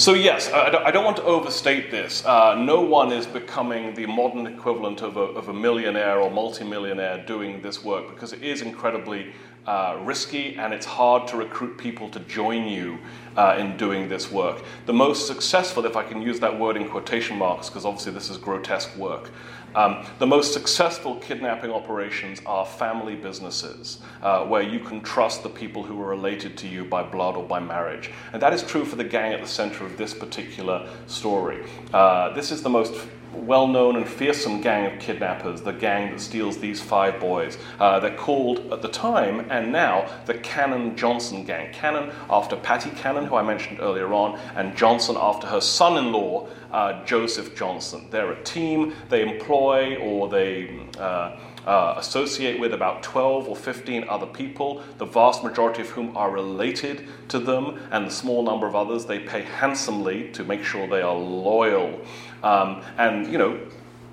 So, 0.01 0.13
yes, 0.13 0.51
I 0.51 0.69
don't, 0.71 0.85
I 0.85 0.89
don't 0.89 1.05
want 1.05 1.17
to 1.17 1.23
overstate 1.23 1.91
this. 1.91 2.25
Uh, 2.25 2.55
no 2.55 2.81
one 2.81 3.11
is 3.11 3.27
becoming 3.27 3.93
the 3.93 4.07
modern 4.07 4.47
equivalent 4.47 5.01
of 5.01 5.15
a, 5.15 5.19
of 5.19 5.49
a 5.49 5.53
millionaire 5.53 6.19
or 6.19 6.31
multimillionaire 6.31 7.23
doing 7.27 7.61
this 7.61 7.83
work 7.83 8.09
because 8.09 8.33
it 8.33 8.41
is 8.41 8.61
incredibly 8.61 9.33
uh, 9.67 9.99
risky 10.01 10.55
and 10.55 10.73
it's 10.73 10.85
hard 10.85 11.27
to 11.27 11.37
recruit 11.37 11.77
people 11.77 12.09
to 12.09 12.19
join 12.21 12.67
you 12.67 12.97
uh, 13.37 13.55
in 13.57 13.77
doing 13.77 14.09
this 14.09 14.31
work. 14.31 14.63
The 14.85 14.93
most 14.93 15.27
successful, 15.27 15.85
if 15.85 15.95
I 15.95 16.03
can 16.03 16.21
use 16.21 16.39
that 16.39 16.59
word 16.59 16.77
in 16.77 16.89
quotation 16.89 17.37
marks, 17.37 17.69
because 17.69 17.85
obviously 17.85 18.11
this 18.11 18.29
is 18.29 18.37
grotesque 18.37 18.95
work, 18.97 19.29
um, 19.73 20.05
the 20.19 20.27
most 20.27 20.51
successful 20.51 21.15
kidnapping 21.15 21.71
operations 21.71 22.41
are 22.45 22.65
family 22.65 23.15
businesses 23.15 23.99
uh, 24.21 24.45
where 24.45 24.61
you 24.61 24.79
can 24.79 24.99
trust 25.01 25.43
the 25.43 25.49
people 25.49 25.81
who 25.81 26.01
are 26.01 26.09
related 26.09 26.57
to 26.57 26.67
you 26.67 26.83
by 26.83 27.03
blood 27.03 27.37
or 27.37 27.43
by 27.43 27.59
marriage. 27.59 28.11
And 28.33 28.41
that 28.41 28.53
is 28.53 28.63
true 28.63 28.83
for 28.83 28.97
the 28.97 29.03
gang 29.05 29.31
at 29.31 29.41
the 29.41 29.47
center 29.47 29.85
of 29.85 29.95
this 29.95 30.13
particular 30.13 30.89
story. 31.07 31.65
Uh, 31.93 32.33
this 32.33 32.51
is 32.51 32.61
the 32.61 32.69
most 32.69 32.95
well 33.33 33.67
known 33.67 33.95
and 33.95 34.07
fearsome 34.07 34.61
gang 34.61 34.91
of 34.91 34.99
kidnappers, 34.99 35.61
the 35.61 35.71
gang 35.71 36.11
that 36.11 36.19
steals 36.19 36.57
these 36.57 36.81
five 36.81 37.19
boys. 37.19 37.57
Uh, 37.79 37.99
they're 37.99 38.15
called 38.15 38.71
at 38.71 38.81
the 38.81 38.87
time 38.87 39.45
and 39.49 39.71
now 39.71 40.07
the 40.25 40.33
Cannon 40.35 40.95
Johnson 40.95 41.43
gang. 41.43 41.71
Cannon 41.73 42.11
after 42.29 42.55
Patty 42.55 42.91
Cannon, 42.91 43.25
who 43.25 43.35
I 43.35 43.43
mentioned 43.43 43.79
earlier 43.79 44.13
on, 44.13 44.39
and 44.55 44.75
Johnson 44.75 45.15
after 45.19 45.47
her 45.47 45.61
son 45.61 45.97
in 45.97 46.11
law, 46.11 46.47
uh, 46.71 47.03
Joseph 47.05 47.55
Johnson. 47.55 48.07
They're 48.09 48.31
a 48.31 48.43
team, 48.43 48.93
they 49.09 49.21
employ 49.21 49.97
or 49.97 50.29
they 50.29 50.79
uh, 50.97 51.37
uh, 51.65 51.95
associate 51.97 52.59
with 52.59 52.73
about 52.73 53.03
12 53.03 53.47
or 53.47 53.55
15 53.55 54.05
other 54.09 54.25
people, 54.25 54.81
the 54.97 55.05
vast 55.05 55.43
majority 55.43 55.81
of 55.81 55.89
whom 55.89 56.15
are 56.17 56.31
related 56.31 57.07
to 57.29 57.39
them, 57.39 57.79
and 57.91 58.07
the 58.07 58.11
small 58.11 58.43
number 58.43 58.67
of 58.67 58.75
others 58.75 59.05
they 59.05 59.19
pay 59.19 59.41
handsomely 59.41 60.29
to 60.31 60.43
make 60.43 60.63
sure 60.63 60.87
they 60.87 61.01
are 61.01 61.15
loyal. 61.15 61.99
Um, 62.43 62.81
and, 62.97 63.31
you 63.31 63.37
know, 63.37 63.59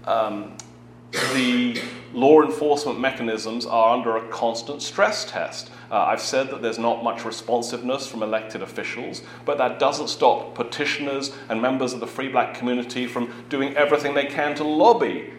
um, 0.04 0.56
the 1.32 1.80
law 2.12 2.42
enforcement 2.42 3.00
mechanisms 3.00 3.64
are 3.64 3.96
under 3.96 4.16
a 4.16 4.28
constant 4.28 4.82
stress 4.82 5.24
test. 5.24 5.70
Uh, 5.90 6.00
I've 6.00 6.20
said 6.20 6.50
that 6.50 6.60
there's 6.60 6.78
not 6.78 7.02
much 7.02 7.24
responsiveness 7.24 8.06
from 8.06 8.22
elected 8.22 8.62
officials, 8.62 9.22
but 9.46 9.56
that 9.58 9.78
doesn't 9.78 10.08
stop 10.08 10.54
petitioners 10.54 11.34
and 11.48 11.62
members 11.62 11.94
of 11.94 12.00
the 12.00 12.06
free 12.06 12.28
black 12.28 12.54
community 12.54 13.06
from 13.06 13.32
doing 13.48 13.74
everything 13.76 14.14
they 14.14 14.26
can 14.26 14.54
to 14.56 14.64
lobby 14.64 15.32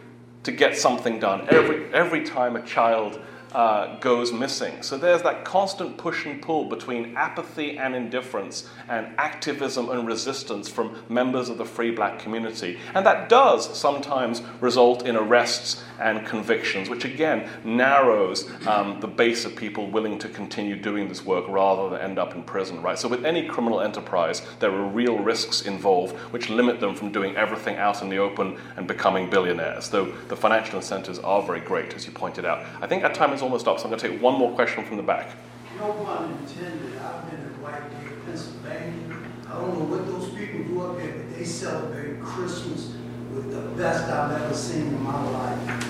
to 0.44 0.52
get 0.52 0.78
something 0.78 1.20
done 1.20 1.48
every, 1.50 1.94
every 1.94 2.24
time 2.24 2.56
a 2.56 2.62
child 2.62 3.20
uh, 3.54 3.98
goes 4.00 4.32
missing. 4.32 4.82
So 4.84 4.98
there's 4.98 5.24
that 5.24 5.44
constant 5.44 5.98
push 5.98 6.26
and 6.26 6.42
pull 6.42 6.66
between 6.66 7.16
apathy 7.16 7.78
and 7.78 7.96
indifference 7.96 8.70
and 8.88 9.08
activism 9.18 9.90
and 9.90 10.08
resistance 10.08 10.70
from 10.70 10.96
members 11.10 11.50
of 11.50 11.58
the 11.58 11.66
free 11.66 11.92
black 11.92 12.20
community. 12.20 12.80
And 12.94 13.06
that 13.06 13.28
does 13.30 13.78
sometimes 13.78 14.42
result 14.62 15.06
in 15.06 15.16
arrests 15.16 15.84
and 16.00 16.26
convictions, 16.26 16.89
which 16.89 17.06
again 17.06 17.50
narrows 17.64 18.50
um, 18.68 19.00
the 19.00 19.08
base 19.08 19.45
of 19.45 19.56
people 19.56 19.89
willing 19.89 20.18
to 20.20 20.30
continue 20.30 20.76
doing 20.76 21.08
this 21.08 21.26
work 21.26 21.47
rather 21.47 21.89
than 21.89 22.02
end 22.02 22.20
up 22.20 22.36
in 22.36 22.43
prison, 22.43 22.82
right? 22.82 22.97
So 22.97 23.08
with 23.08 23.26
any 23.26 23.47
criminal 23.47 23.82
enterprise, 23.82 24.41
there 24.60 24.72
are 24.72 24.88
real 24.88 25.18
risks 25.18 25.62
involved 25.62 26.16
which 26.32 26.50
limit 26.50 26.80
them 26.80 26.95
from 26.95 27.12
doing 27.12 27.36
everything 27.36 27.76
out 27.78 28.02
in 28.02 28.10
the 28.10 28.18
open 28.18 28.58
and 28.78 28.88
becoming 28.88 29.30
billionaires, 29.30 29.89
though 29.89 30.06
the 30.28 30.36
financial 30.36 30.78
incentives 30.78 31.20
are 31.20 31.41
very 31.41 31.60
great, 31.60 31.93
as 31.93 32.06
you 32.06 32.12
pointed 32.12 32.45
out. 32.45 32.66
I 32.82 32.88
think 32.88 33.04
our 33.04 33.14
time 33.14 33.34
is 33.34 33.41
almost 33.41 33.68
up, 33.68 33.80
so 33.80 33.86
I'm 33.86 33.89
going 33.89 34.00
to 34.00 34.10
take 34.10 34.22
one 34.22 34.36
more 34.36 34.54
question 34.54 34.86
from 34.86 34.97
the 34.97 35.04
back. 35.04 35.32
No 35.78 35.93
pun 35.93 36.38
intended. 36.41 36.97
I've 36.97 37.30
been 37.30 37.39
in 37.39 37.62
White 37.62 37.89
Deer, 38.02 38.12
Pennsylvania. 38.26 39.18
I 39.47 39.54
don't 39.54 39.80
know 39.80 39.86
what 39.86 40.06
those 40.06 40.30
people 40.30 40.64
do 40.64 40.82
up 40.82 40.97
there, 40.97 41.14
but 41.14 41.38
they 41.38 41.43
celebrate 41.43 42.22
Christmas 42.22 42.95
with 43.34 43.51
the 43.51 43.61
best 43.82 44.05
I've 44.09 44.41
ever 44.41 44.53
seen 44.53 44.88
in 44.88 45.03
my 45.03 45.23
life. 45.30 45.86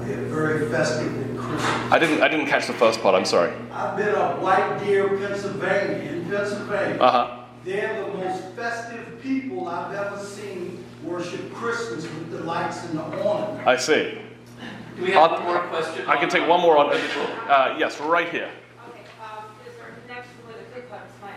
They're 0.00 0.24
very 0.26 0.68
festive 0.70 1.30
at 1.30 1.36
Christmas. 1.38 1.92
I 1.92 1.98
didn't, 1.98 2.22
I 2.22 2.28
didn't 2.28 2.46
catch 2.46 2.66
the 2.66 2.72
first 2.72 3.00
part, 3.00 3.14
I'm 3.14 3.24
sorry. 3.24 3.52
I've 3.72 3.96
been 3.96 4.14
up 4.14 4.40
White 4.40 4.78
Deer, 4.80 5.08
Pennsylvania, 5.08 6.10
in 6.12 6.28
Pennsylvania. 6.28 6.98
Uh 7.00 7.10
huh. 7.10 7.38
They're 7.64 8.04
the 8.04 8.14
most 8.18 8.42
festive 8.56 9.20
people 9.22 9.68
I've 9.68 9.94
ever 9.94 10.18
seen 10.18 10.84
worship 11.04 11.52
Christmas 11.52 12.02
with 12.04 12.30
the 12.30 12.40
lights 12.40 12.84
and 12.86 12.98
the 12.98 13.02
ornament. 13.22 13.66
I 13.66 13.76
see. 13.76 14.18
Do 14.96 15.02
we 15.02 15.10
have 15.12 15.32
I'll- 15.32 15.44
one 15.44 15.54
more 15.54 15.62
question? 15.68 16.06
I 16.06 16.16
can 16.16 16.28
take 16.28 16.48
one 16.48 16.60
more 16.60 16.76
on. 16.78 16.90
Uh, 16.92 17.76
yes, 17.78 18.00
right 18.00 18.28
here. 18.28 18.50
Okay, 18.88 19.00
um, 19.22 19.44
is 19.66 19.76
there 19.76 19.88
a 19.88 20.00
connection 20.06 20.32
with 20.46 20.56
the 20.58 20.80
Ku 20.80 20.86
Klux 20.88 21.04
Klan? 21.20 21.32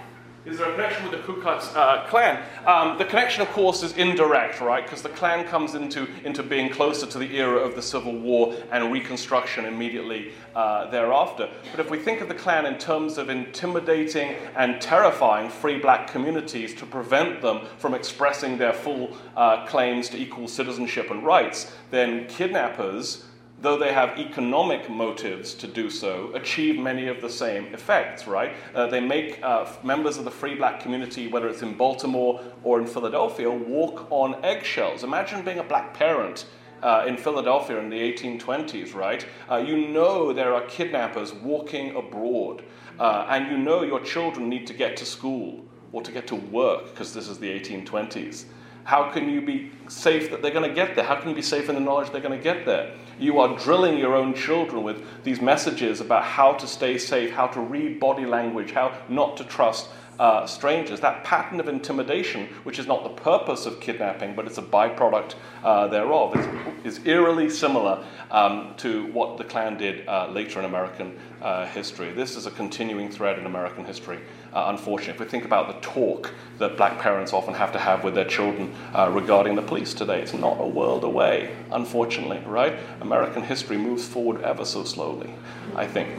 Is 0.46 0.60
there 0.60 0.70
a 0.70 0.74
connection 0.74 1.10
with 1.10 1.12
the 1.14 1.26
Ku 1.26 1.41
Klux 1.41 1.76
uh, 1.76 2.06
Klan? 2.08 2.39
Um, 2.68 3.00
the 3.00 3.06
connection, 3.06 3.41
of 3.41 3.48
course, 3.50 3.82
is 3.82 3.93
indirect, 3.98 4.62
right? 4.62 4.84
Because 4.84 5.02
the 5.02 5.10
Klan 5.10 5.43
comes 5.48 5.74
into, 5.74 6.08
into 6.24 6.43
being 6.43 6.70
closer 6.70 7.08
to 7.08 7.18
the 7.18 7.36
era 7.36 7.58
of 7.58 7.74
the 7.74 7.82
Civil 7.82 8.16
War 8.20 8.54
and 8.72 8.93
Reconstruction 8.93 9.66
immediately 9.66 10.34
uh, 10.56 10.88
thereafter. 10.91 11.50
But 11.72 11.80
if 11.80 11.89
we 11.89 11.98
think 11.98 12.22
of 12.22 12.28
the 12.28 12.36
Klan 12.36 12.68
in 12.68 12.78
terms 12.78 13.18
of 13.18 13.32
intimidating 13.32 14.36
and 14.56 14.80
terrifying 14.80 15.50
free 15.50 15.80
black 15.80 16.12
communities 16.12 16.76
to 16.76 16.86
prevent 16.86 17.41
them 17.41 17.66
from 17.80 17.96
expressing 17.96 18.60
their 18.60 18.74
full 18.74 19.18
uh, 19.36 19.66
claims 19.66 20.10
to 20.10 20.18
equal 20.18 20.48
citizenship 20.48 21.10
and 21.10 21.26
rights, 21.26 21.74
then 21.89 22.28
kidnappers 22.28 23.26
though 23.66 23.78
they 23.78 23.91
have 23.91 24.20
economic 24.20 24.89
motives 24.89 25.55
to 25.55 25.68
do 25.68 25.89
so, 25.89 26.32
achieve 26.36 26.78
many 26.78 27.07
of 27.07 27.20
the 27.20 27.30
same 27.30 27.66
effects, 27.74 28.28
right? 28.28 28.53
Uh, 28.76 28.86
they 28.86 28.99
make 28.99 29.39
uh, 29.41 29.66
members 29.84 30.18
of 30.18 30.24
the 30.24 30.32
free 30.32 30.53
black 30.53 30.80
community, 30.80 31.28
whether 31.28 31.47
it's 31.47 31.63
in 31.63 31.74
Baltimore 31.74 32.39
or 32.63 32.80
in 32.80 32.86
Philadelphia, 32.86 33.49
walk 33.49 34.07
on 34.11 34.36
eggshells. 34.45 35.03
Imagine 35.03 35.43
being 35.43 35.59
a 35.59 35.63
black 35.63 35.93
parent. 35.93 36.45
Uh, 36.84 37.05
in 37.07 37.18
Philadelphia 37.18 37.80
in 37.80 37.89
the 37.89 37.97
1820s, 37.97 38.93
right? 38.93 39.26
Uh, 39.49 39.55
you 39.55 39.88
know 39.88 40.32
there 40.32 40.53
are 40.53 40.61
kidnappers 40.68 41.34
walking 41.34 41.95
abroad, 41.95 42.63
uh, 42.99 43.26
and 43.30 43.49
you 43.49 43.57
know 43.57 43.82
your 43.82 44.01
children 44.01 44.49
need 44.49 44.68
to 44.68 44.74
get 44.74 44.95
to 44.97 45.05
school 45.05 45.66
or 45.93 46.03
to 46.03 46.11
get 46.11 46.28
to 46.28 46.36
work 46.36 46.86
because 46.89 47.11
this 47.11 47.28
is 47.28 47.39
the 47.39 47.49
1820s. 47.49 48.45
How 48.86 49.12
can 49.12 49.30
you 49.30 49.42
be 49.42 49.72
safe 49.88 50.30
that 50.30 50.44
they're 50.44 50.52
going 50.52 50.70
to 50.70 50.76
get 50.76 50.96
there? 50.96 51.04
How 51.04 51.16
can 51.16 51.30
you 51.30 51.36
be 51.36 51.42
safe 51.42 51.70
in 51.70 51.76
the 51.76 51.82
knowledge 51.82 52.12
they're 52.12 52.22
going 52.22 52.38
to 52.38 52.44
get 52.44 52.66
there? 52.66 52.94
You 53.20 53.40
are 53.40 53.58
drilling 53.58 53.98
your 53.98 54.16
own 54.16 54.36
children 54.36 54.84
with 54.84 55.24
these 55.24 55.42
messages 55.42 56.02
about 56.02 56.24
how 56.24 56.54
to 56.54 56.68
stay 56.68 57.00
safe, 57.00 57.32
how 57.32 57.48
to 57.48 57.60
read 57.60 58.00
body 58.00 58.28
language, 58.28 58.72
how 58.72 58.96
not 59.10 59.38
to 59.38 59.44
trust 59.44 59.90
uh, 60.20 60.46
strangers. 60.46 61.00
That 61.00 61.24
pattern 61.24 61.60
of 61.60 61.68
intimidation, 61.68 62.48
which 62.64 62.80
is 62.80 62.88
not 62.88 63.04
the 63.04 63.10
purpose 63.10 63.66
of 63.66 63.80
kidnapping, 63.80 64.36
but 64.36 64.46
it's 64.46 64.58
a 64.58 64.62
byproduct 64.62 65.36
uh, 65.64 65.88
thereof, 65.88 66.36
is, 66.84 66.98
is 66.98 67.06
eerily 67.08 67.50
similar 67.50 68.06
um, 68.32 68.76
to 68.78 69.08
what 69.08 69.38
the 69.38 69.44
Klan 69.44 69.78
did 69.78 70.08
uh, 70.08 70.28
later 70.30 70.60
in 70.60 70.66
American 70.66 71.20
uh, 71.42 71.66
history. 71.68 72.12
This 72.12 72.36
is 72.36 72.46
a 72.46 72.52
continuing 72.52 73.10
thread 73.10 73.40
in 73.40 73.46
American 73.46 73.84
history, 73.84 74.20
uh, 74.56 74.66
unfortunately. 74.70 75.14
If 75.14 75.20
we 75.20 75.26
think 75.28 75.45
about 75.45 75.68
the 75.68 75.88
talk 75.88 76.34
that 76.58 76.78
black 76.78 76.99
parents 76.99 77.34
often 77.34 77.53
have 77.53 77.72
to 77.74 77.80
have 77.80 78.03
with 78.03 78.16
their 78.16 78.26
children 78.26 78.74
uh, 78.93 79.12
regarding 79.12 79.56
the 79.56 79.62
police 79.62 79.93
today, 79.93 80.22
it's 80.22 80.34
not 80.34 80.58
a 80.60 80.68
world 80.68 81.03
away, 81.03 81.56
unfortunately, 81.72 82.41
right? 82.47 82.80
American 83.01 83.43
history 83.43 83.78
moves 83.78 84.08
forward 84.08 84.41
ever 84.41 84.66
so 84.66 84.84
slowly, 84.84 85.32
I 85.76 85.86
think. 85.86 86.10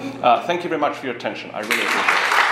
thank 0.46 0.62
you 0.62 0.68
very 0.68 0.80
much 0.80 0.96
for 0.96 1.06
your 1.06 1.16
attention. 1.16 1.50
I 1.52 1.60
really 1.60 1.82
appreciate 1.82 2.40
it. 2.40 2.45